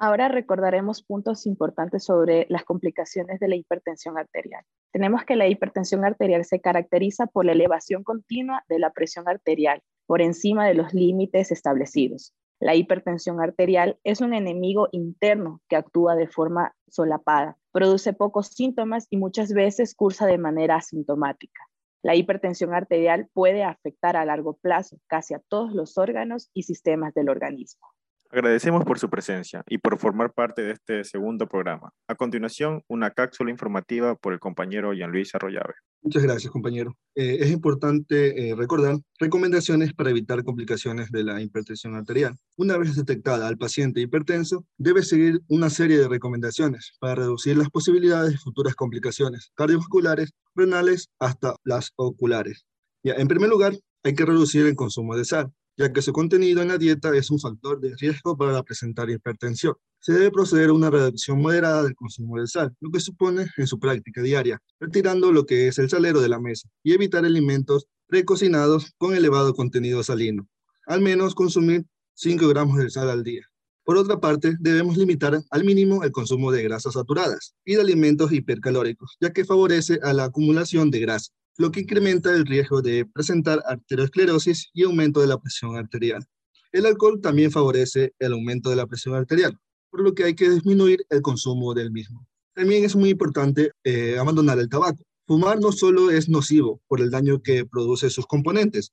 Ahora 0.00 0.28
recordaremos 0.28 1.02
puntos 1.02 1.44
importantes 1.46 2.04
sobre 2.04 2.46
las 2.50 2.64
complicaciones 2.64 3.40
de 3.40 3.48
la 3.48 3.56
hipertensión 3.56 4.16
arterial. 4.16 4.64
Tenemos 4.92 5.24
que 5.24 5.34
la 5.34 5.48
hipertensión 5.48 6.04
arterial 6.04 6.44
se 6.44 6.60
caracteriza 6.60 7.26
por 7.26 7.44
la 7.44 7.52
elevación 7.52 8.04
continua 8.04 8.64
de 8.68 8.78
la 8.78 8.92
presión 8.92 9.28
arterial 9.28 9.82
por 10.06 10.22
encima 10.22 10.66
de 10.66 10.74
los 10.74 10.94
límites 10.94 11.50
establecidos. 11.50 12.32
La 12.60 12.76
hipertensión 12.76 13.40
arterial 13.40 13.98
es 14.04 14.20
un 14.20 14.34
enemigo 14.34 14.88
interno 14.92 15.60
que 15.68 15.76
actúa 15.76 16.14
de 16.14 16.28
forma 16.28 16.74
solapada, 16.88 17.56
produce 17.72 18.12
pocos 18.12 18.48
síntomas 18.48 19.06
y 19.10 19.16
muchas 19.16 19.52
veces 19.52 19.94
cursa 19.94 20.26
de 20.26 20.38
manera 20.38 20.76
asintomática. 20.76 21.68
La 22.08 22.14
hipertensión 22.14 22.72
arterial 22.72 23.28
puede 23.34 23.64
afectar 23.64 24.16
a 24.16 24.24
largo 24.24 24.54
plazo 24.56 24.96
casi 25.08 25.34
a 25.34 25.40
todos 25.40 25.74
los 25.74 25.98
órganos 25.98 26.48
y 26.54 26.62
sistemas 26.62 27.12
del 27.12 27.28
organismo. 27.28 27.86
Agradecemos 28.30 28.84
por 28.84 28.98
su 28.98 29.08
presencia 29.08 29.62
y 29.68 29.78
por 29.78 29.98
formar 29.98 30.34
parte 30.34 30.60
de 30.60 30.72
este 30.72 31.02
segundo 31.04 31.48
programa. 31.48 31.92
A 32.08 32.14
continuación, 32.14 32.82
una 32.86 33.10
cápsula 33.10 33.50
informativa 33.50 34.16
por 34.16 34.34
el 34.34 34.38
compañero 34.38 34.92
Jean-Luis 34.92 35.34
Arroyave. 35.34 35.72
Muchas 36.02 36.22
gracias, 36.22 36.52
compañero. 36.52 36.94
Eh, 37.14 37.38
es 37.40 37.50
importante 37.50 38.50
eh, 38.50 38.54
recordar 38.54 38.98
recomendaciones 39.18 39.94
para 39.94 40.10
evitar 40.10 40.44
complicaciones 40.44 41.10
de 41.10 41.24
la 41.24 41.40
hipertensión 41.40 41.96
arterial. 41.96 42.36
Una 42.58 42.76
vez 42.76 42.96
detectada 42.96 43.48
al 43.48 43.56
paciente 43.56 44.02
hipertenso, 44.02 44.66
debe 44.76 45.02
seguir 45.02 45.40
una 45.48 45.70
serie 45.70 45.98
de 45.98 46.08
recomendaciones 46.08 46.96
para 47.00 47.14
reducir 47.14 47.56
las 47.56 47.70
posibilidades 47.70 48.32
de 48.32 48.38
futuras 48.38 48.74
complicaciones 48.74 49.52
cardiovasculares, 49.54 50.32
renales, 50.54 51.08
hasta 51.18 51.56
las 51.64 51.92
oculares. 51.96 52.66
Ya, 53.02 53.14
en 53.14 53.26
primer 53.26 53.48
lugar, 53.48 53.72
hay 54.04 54.14
que 54.14 54.26
reducir 54.26 54.66
el 54.66 54.76
consumo 54.76 55.16
de 55.16 55.24
sal 55.24 55.50
ya 55.78 55.92
que 55.92 56.02
su 56.02 56.12
contenido 56.12 56.60
en 56.60 56.68
la 56.68 56.76
dieta 56.76 57.16
es 57.16 57.30
un 57.30 57.38
factor 57.38 57.80
de 57.80 57.94
riesgo 57.96 58.36
para 58.36 58.62
presentar 58.64 59.08
hipertensión. 59.08 59.74
Se 60.00 60.12
debe 60.12 60.32
proceder 60.32 60.70
a 60.70 60.72
una 60.72 60.90
reducción 60.90 61.40
moderada 61.40 61.84
del 61.84 61.94
consumo 61.94 62.40
de 62.40 62.48
sal, 62.48 62.74
lo 62.80 62.90
que 62.90 62.98
supone 62.98 63.46
en 63.56 63.66
su 63.66 63.78
práctica 63.78 64.20
diaria, 64.20 64.60
retirando 64.80 65.30
lo 65.30 65.46
que 65.46 65.68
es 65.68 65.78
el 65.78 65.88
salero 65.88 66.20
de 66.20 66.28
la 66.28 66.40
mesa 66.40 66.68
y 66.82 66.92
evitar 66.92 67.24
alimentos 67.24 67.86
precocinados 68.08 68.92
con 68.98 69.14
elevado 69.14 69.54
contenido 69.54 70.02
salino. 70.02 70.48
Al 70.86 71.00
menos 71.00 71.36
consumir 71.36 71.86
5 72.14 72.48
gramos 72.48 72.78
de 72.78 72.90
sal 72.90 73.08
al 73.08 73.22
día. 73.22 73.42
Por 73.84 73.96
otra 73.96 74.18
parte, 74.18 74.56
debemos 74.58 74.96
limitar 74.96 75.40
al 75.48 75.64
mínimo 75.64 76.02
el 76.02 76.10
consumo 76.10 76.50
de 76.50 76.62
grasas 76.64 76.94
saturadas 76.94 77.54
y 77.64 77.76
de 77.76 77.82
alimentos 77.82 78.32
hipercalóricos, 78.32 79.16
ya 79.20 79.32
que 79.32 79.44
favorece 79.44 80.00
a 80.02 80.12
la 80.12 80.24
acumulación 80.24 80.90
de 80.90 81.00
grasa 81.00 81.32
lo 81.58 81.72
que 81.72 81.80
incrementa 81.80 82.32
el 82.32 82.46
riesgo 82.46 82.80
de 82.80 83.04
presentar 83.04 83.62
arteriosclerosis 83.66 84.70
y 84.72 84.84
aumento 84.84 85.20
de 85.20 85.26
la 85.26 85.38
presión 85.38 85.76
arterial. 85.76 86.24
El 86.70 86.86
alcohol 86.86 87.20
también 87.20 87.50
favorece 87.50 88.14
el 88.20 88.32
aumento 88.32 88.70
de 88.70 88.76
la 88.76 88.86
presión 88.86 89.16
arterial, 89.16 89.58
por 89.90 90.00
lo 90.02 90.14
que 90.14 90.24
hay 90.24 90.34
que 90.34 90.48
disminuir 90.48 91.04
el 91.10 91.20
consumo 91.20 91.74
del 91.74 91.90
mismo. 91.90 92.26
También 92.54 92.84
es 92.84 92.94
muy 92.94 93.10
importante 93.10 93.72
eh, 93.82 94.16
abandonar 94.18 94.58
el 94.60 94.68
tabaco. 94.68 95.02
Fumar 95.26 95.58
no 95.58 95.72
solo 95.72 96.10
es 96.10 96.28
nocivo 96.28 96.80
por 96.86 97.00
el 97.00 97.10
daño 97.10 97.42
que 97.42 97.64
produce 97.66 98.08
sus 98.08 98.26
componentes, 98.26 98.92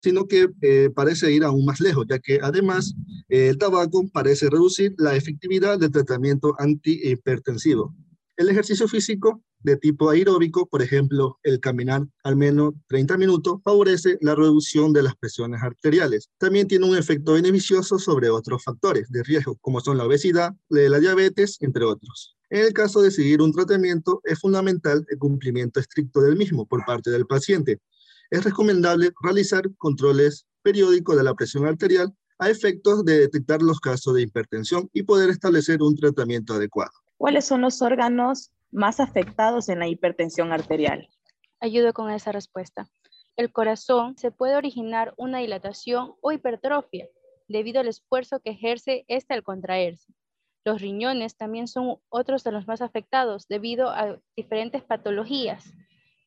sino 0.00 0.26
que 0.26 0.48
eh, 0.62 0.90
parece 0.94 1.32
ir 1.32 1.44
aún 1.44 1.64
más 1.64 1.80
lejos, 1.80 2.06
ya 2.08 2.20
que 2.20 2.38
además 2.40 2.94
eh, 3.28 3.48
el 3.48 3.58
tabaco 3.58 4.08
parece 4.12 4.48
reducir 4.48 4.94
la 4.98 5.16
efectividad 5.16 5.78
del 5.78 5.90
tratamiento 5.90 6.54
antihipertensivo. 6.58 7.94
El 8.36 8.48
ejercicio 8.50 8.86
físico 8.86 9.42
de 9.60 9.76
tipo 9.76 10.10
aeróbico, 10.10 10.66
por 10.66 10.82
ejemplo, 10.82 11.38
el 11.42 11.60
caminar 11.60 12.06
al 12.22 12.36
menos 12.36 12.74
30 12.88 13.16
minutos, 13.16 13.60
favorece 13.64 14.18
la 14.20 14.34
reducción 14.34 14.92
de 14.92 15.02
las 15.02 15.16
presiones 15.16 15.62
arteriales. 15.62 16.30
También 16.38 16.68
tiene 16.68 16.86
un 16.86 16.96
efecto 16.96 17.34
beneficioso 17.34 17.98
sobre 17.98 18.30
otros 18.30 18.62
factores 18.64 19.10
de 19.10 19.22
riesgo, 19.22 19.56
como 19.60 19.80
son 19.80 19.98
la 19.98 20.04
obesidad, 20.04 20.54
la 20.68 21.00
diabetes, 21.00 21.58
entre 21.60 21.84
otros. 21.84 22.36
En 22.50 22.64
el 22.64 22.72
caso 22.72 23.02
de 23.02 23.10
seguir 23.10 23.42
un 23.42 23.52
tratamiento, 23.52 24.20
es 24.24 24.38
fundamental 24.38 25.04
el 25.08 25.18
cumplimiento 25.18 25.80
estricto 25.80 26.20
del 26.20 26.36
mismo 26.36 26.66
por 26.66 26.84
parte 26.86 27.10
del 27.10 27.26
paciente. 27.26 27.78
Es 28.30 28.44
recomendable 28.44 29.12
realizar 29.22 29.62
controles 29.76 30.46
periódicos 30.62 31.16
de 31.16 31.24
la 31.24 31.34
presión 31.34 31.66
arterial 31.66 32.14
a 32.38 32.48
efectos 32.48 33.04
de 33.04 33.18
detectar 33.18 33.62
los 33.62 33.80
casos 33.80 34.14
de 34.14 34.22
hipertensión 34.22 34.88
y 34.92 35.02
poder 35.02 35.28
establecer 35.30 35.82
un 35.82 35.96
tratamiento 35.96 36.54
adecuado. 36.54 36.92
¿Cuáles 37.16 37.46
son 37.46 37.62
los 37.62 37.82
órganos 37.82 38.50
más 38.70 39.00
afectados 39.00 39.68
en 39.68 39.78
la 39.78 39.88
hipertensión 39.88 40.52
arterial? 40.52 41.08
Ayudo 41.60 41.92
con 41.92 42.10
esa 42.10 42.32
respuesta. 42.32 42.88
El 43.36 43.52
corazón 43.52 44.16
se 44.18 44.30
puede 44.30 44.56
originar 44.56 45.14
una 45.16 45.38
dilatación 45.38 46.14
o 46.20 46.32
hipertrofia 46.32 47.08
debido 47.48 47.80
al 47.80 47.88
esfuerzo 47.88 48.40
que 48.40 48.50
ejerce 48.50 49.04
este 49.08 49.34
al 49.34 49.42
contraerse. 49.42 50.12
Los 50.64 50.82
riñones 50.82 51.36
también 51.36 51.66
son 51.66 51.96
otros 52.08 52.44
de 52.44 52.52
los 52.52 52.66
más 52.66 52.82
afectados 52.82 53.46
debido 53.48 53.88
a 53.90 54.18
diferentes 54.36 54.82
patologías, 54.82 55.72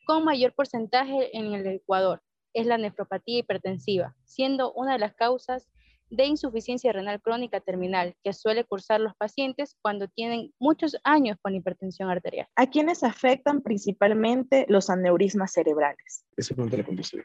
con 0.06 0.24
mayor 0.24 0.54
porcentaje 0.54 1.38
en 1.38 1.54
el 1.54 1.68
Ecuador. 1.68 2.24
Es 2.54 2.66
la 2.66 2.78
nefropatía 2.78 3.40
hipertensiva, 3.40 4.16
siendo 4.26 4.74
una 4.74 4.94
de 4.94 5.00
las 5.00 5.14
causas 5.14 5.70
de 6.12 6.26
insuficiencia 6.26 6.92
renal 6.92 7.22
crónica 7.22 7.62
terminal 7.62 8.16
que 8.24 8.34
suele 8.34 8.66
cursar 8.66 9.00
los 9.00 9.16
pacientes 9.16 9.78
cuando 9.82 10.08
tienen 10.10 10.54
muchos 10.60 10.98
años 11.04 11.38
con 11.42 11.56
hipertensión 11.56 12.10
arterial. 12.10 12.48
¿A 12.56 12.68
quiénes 12.68 13.04
afectan 13.04 13.62
principalmente 13.62 14.66
los 14.68 14.90
aneurismas 14.90 15.54
cerebrales? 15.54 16.26
Esa 16.36 16.54
pregunta 16.54 16.78
la 16.78 16.84
contesto 16.84 17.18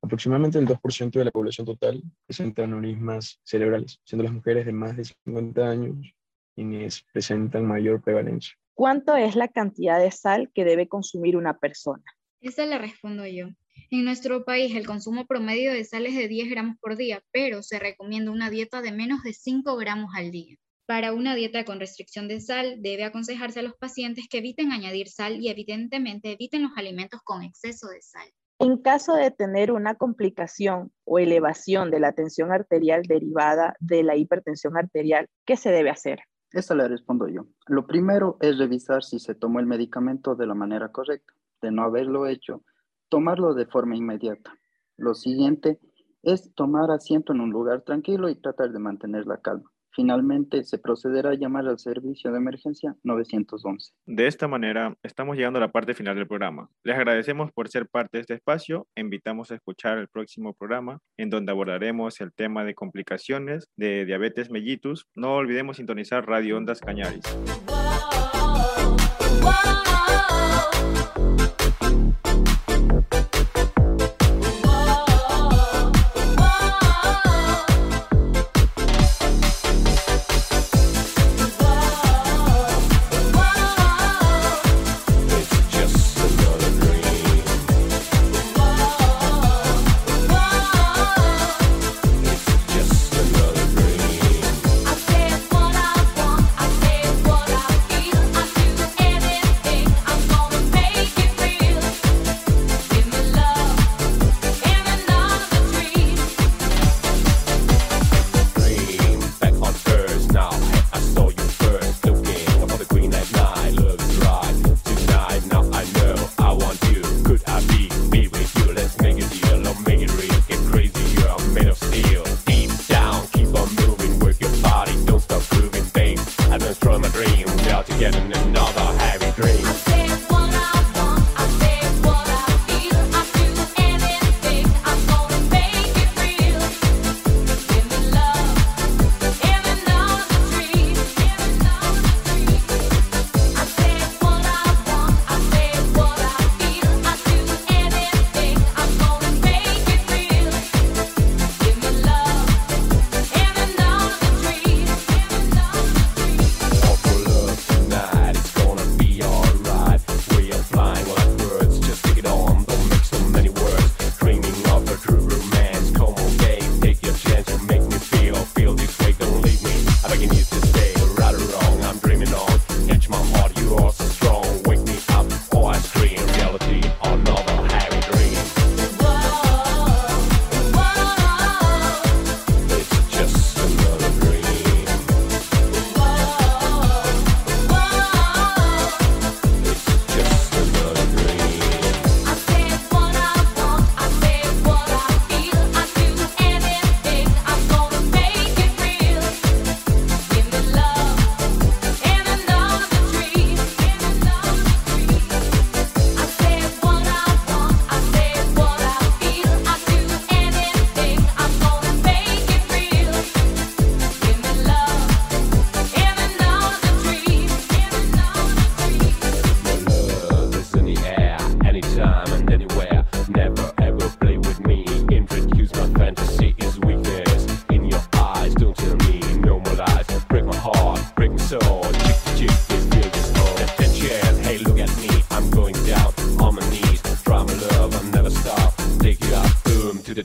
Aproximadamente 0.00 0.58
el 0.60 0.66
2% 0.66 1.10
de 1.10 1.24
la 1.24 1.32
población 1.32 1.66
total 1.66 2.00
presenta 2.24 2.62
aneurismas 2.62 3.40
cerebrales, 3.42 4.00
siendo 4.04 4.22
las 4.22 4.32
mujeres 4.32 4.64
de 4.64 4.72
más 4.72 4.96
de 4.96 5.04
50 5.04 5.68
años 5.68 6.14
quienes 6.54 7.04
presentan 7.12 7.66
mayor 7.66 8.00
prevalencia. 8.00 8.54
¿Cuánto 8.74 9.16
es 9.16 9.34
la 9.34 9.48
cantidad 9.48 9.98
de 9.98 10.12
sal 10.12 10.50
que 10.54 10.64
debe 10.64 10.88
consumir 10.88 11.36
una 11.36 11.58
persona? 11.58 12.04
Esa 12.40 12.64
la 12.66 12.78
respondo 12.78 13.26
yo. 13.26 13.48
En 13.90 14.04
nuestro 14.04 14.44
país 14.44 14.74
el 14.74 14.86
consumo 14.86 15.26
promedio 15.26 15.72
de 15.72 15.84
sal 15.84 16.06
es 16.06 16.14
de 16.14 16.28
10 16.28 16.50
gramos 16.50 16.76
por 16.80 16.96
día, 16.96 17.22
pero 17.32 17.62
se 17.62 17.78
recomienda 17.78 18.30
una 18.30 18.50
dieta 18.50 18.82
de 18.82 18.92
menos 18.92 19.22
de 19.22 19.32
5 19.32 19.76
gramos 19.76 20.10
al 20.14 20.30
día. 20.30 20.56
Para 20.86 21.12
una 21.12 21.34
dieta 21.34 21.64
con 21.64 21.80
restricción 21.80 22.28
de 22.28 22.40
sal, 22.40 22.76
debe 22.80 23.04
aconsejarse 23.04 23.60
a 23.60 23.62
los 23.62 23.74
pacientes 23.74 24.26
que 24.30 24.38
eviten 24.38 24.72
añadir 24.72 25.08
sal 25.08 25.36
y 25.36 25.48
evidentemente 25.48 26.32
eviten 26.32 26.62
los 26.62 26.72
alimentos 26.76 27.20
con 27.24 27.42
exceso 27.42 27.88
de 27.88 28.00
sal. 28.00 28.28
En 28.58 28.78
caso 28.78 29.14
de 29.14 29.30
tener 29.30 29.70
una 29.70 29.94
complicación 29.94 30.90
o 31.04 31.18
elevación 31.18 31.90
de 31.90 32.00
la 32.00 32.12
tensión 32.12 32.52
arterial 32.52 33.02
derivada 33.02 33.76
de 33.80 34.02
la 34.02 34.16
hipertensión 34.16 34.76
arterial, 34.76 35.28
¿qué 35.44 35.56
se 35.56 35.70
debe 35.70 35.90
hacer? 35.90 36.20
Esta 36.52 36.74
le 36.74 36.88
respondo 36.88 37.28
yo. 37.28 37.46
Lo 37.66 37.86
primero 37.86 38.38
es 38.40 38.58
revisar 38.58 39.04
si 39.04 39.18
se 39.18 39.34
tomó 39.34 39.60
el 39.60 39.66
medicamento 39.66 40.34
de 40.34 40.46
la 40.46 40.54
manera 40.54 40.90
correcta. 40.90 41.34
De 41.60 41.70
no 41.70 41.82
haberlo 41.82 42.26
hecho, 42.26 42.64
tomarlo 43.08 43.54
de 43.54 43.66
forma 43.66 43.96
inmediata. 43.96 44.58
Lo 44.96 45.14
siguiente 45.14 45.78
es 46.22 46.52
tomar 46.54 46.90
asiento 46.90 47.32
en 47.32 47.40
un 47.40 47.50
lugar 47.50 47.82
tranquilo 47.82 48.28
y 48.28 48.34
tratar 48.34 48.72
de 48.72 48.78
mantener 48.78 49.26
la 49.26 49.40
calma. 49.40 49.70
Finalmente, 49.98 50.62
se 50.62 50.78
procederá 50.78 51.30
a 51.30 51.34
llamar 51.34 51.66
al 51.66 51.78
servicio 51.78 52.30
de 52.30 52.38
emergencia 52.38 52.94
911. 53.02 53.92
De 54.06 54.26
esta 54.28 54.46
manera, 54.46 54.96
estamos 55.02 55.36
llegando 55.36 55.58
a 55.58 55.60
la 55.60 55.72
parte 55.72 55.92
final 55.92 56.14
del 56.14 56.28
programa. 56.28 56.70
Les 56.84 56.96
agradecemos 56.96 57.50
por 57.50 57.68
ser 57.68 57.88
parte 57.88 58.18
de 58.18 58.20
este 58.20 58.34
espacio 58.34 58.86
invitamos 58.94 59.50
a 59.50 59.56
escuchar 59.56 59.98
el 59.98 60.08
próximo 60.08 60.54
programa 60.54 61.00
en 61.16 61.30
donde 61.30 61.50
abordaremos 61.50 62.20
el 62.20 62.32
tema 62.32 62.64
de 62.64 62.74
complicaciones 62.74 63.68
de 63.76 64.04
diabetes 64.04 64.50
mellitus. 64.50 65.06
No 65.14 65.34
olvidemos 65.34 65.78
sintonizar 65.78 66.26
Radio 66.28 66.56
Ondas 66.56 66.80
Cañaris. 66.80 67.24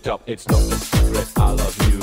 It's 0.05 0.45
not 0.49 0.59
a 0.59 0.75
secret. 0.75 1.31
I 1.37 1.51
love 1.51 1.89
you. 1.89 2.02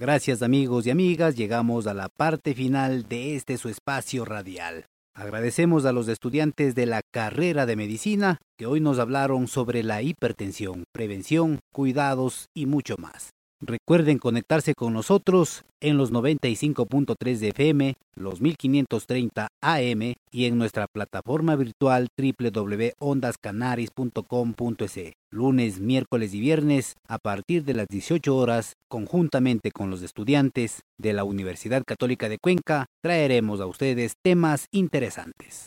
Gracias 0.00 0.42
amigos 0.42 0.86
y 0.86 0.90
amigas, 0.90 1.34
llegamos 1.34 1.88
a 1.88 1.94
la 1.94 2.08
parte 2.08 2.54
final 2.54 3.08
de 3.08 3.34
este 3.34 3.58
su 3.58 3.68
espacio 3.68 4.24
radial. 4.24 4.86
Agradecemos 5.12 5.86
a 5.86 5.92
los 5.92 6.06
estudiantes 6.06 6.76
de 6.76 6.86
la 6.86 7.00
carrera 7.12 7.66
de 7.66 7.74
medicina 7.74 8.38
que 8.56 8.66
hoy 8.66 8.78
nos 8.78 9.00
hablaron 9.00 9.48
sobre 9.48 9.82
la 9.82 10.02
hipertensión, 10.02 10.84
prevención, 10.92 11.58
cuidados 11.72 12.46
y 12.54 12.66
mucho 12.66 12.94
más. 12.96 13.30
Recuerden 13.60 14.18
conectarse 14.18 14.74
con 14.74 14.92
nosotros 14.92 15.64
en 15.80 15.96
los 15.96 16.12
95.3 16.12 17.38
de 17.38 17.48
FM, 17.48 17.94
los 18.14 18.40
1530 18.40 19.48
AM 19.60 20.14
y 20.30 20.44
en 20.44 20.58
nuestra 20.58 20.86
plataforma 20.86 21.56
virtual 21.56 22.06
www.ondascanaris.com.es. 22.16 25.12
Lunes, 25.30 25.80
miércoles 25.80 26.34
y 26.34 26.40
viernes 26.40 26.94
a 27.08 27.18
partir 27.18 27.64
de 27.64 27.74
las 27.74 27.88
18 27.88 28.36
horas, 28.36 28.74
conjuntamente 28.88 29.72
con 29.72 29.90
los 29.90 30.02
estudiantes 30.02 30.82
de 30.96 31.12
la 31.12 31.24
Universidad 31.24 31.82
Católica 31.84 32.28
de 32.28 32.38
Cuenca, 32.38 32.86
traeremos 33.02 33.60
a 33.60 33.66
ustedes 33.66 34.12
temas 34.22 34.66
interesantes. 34.70 35.66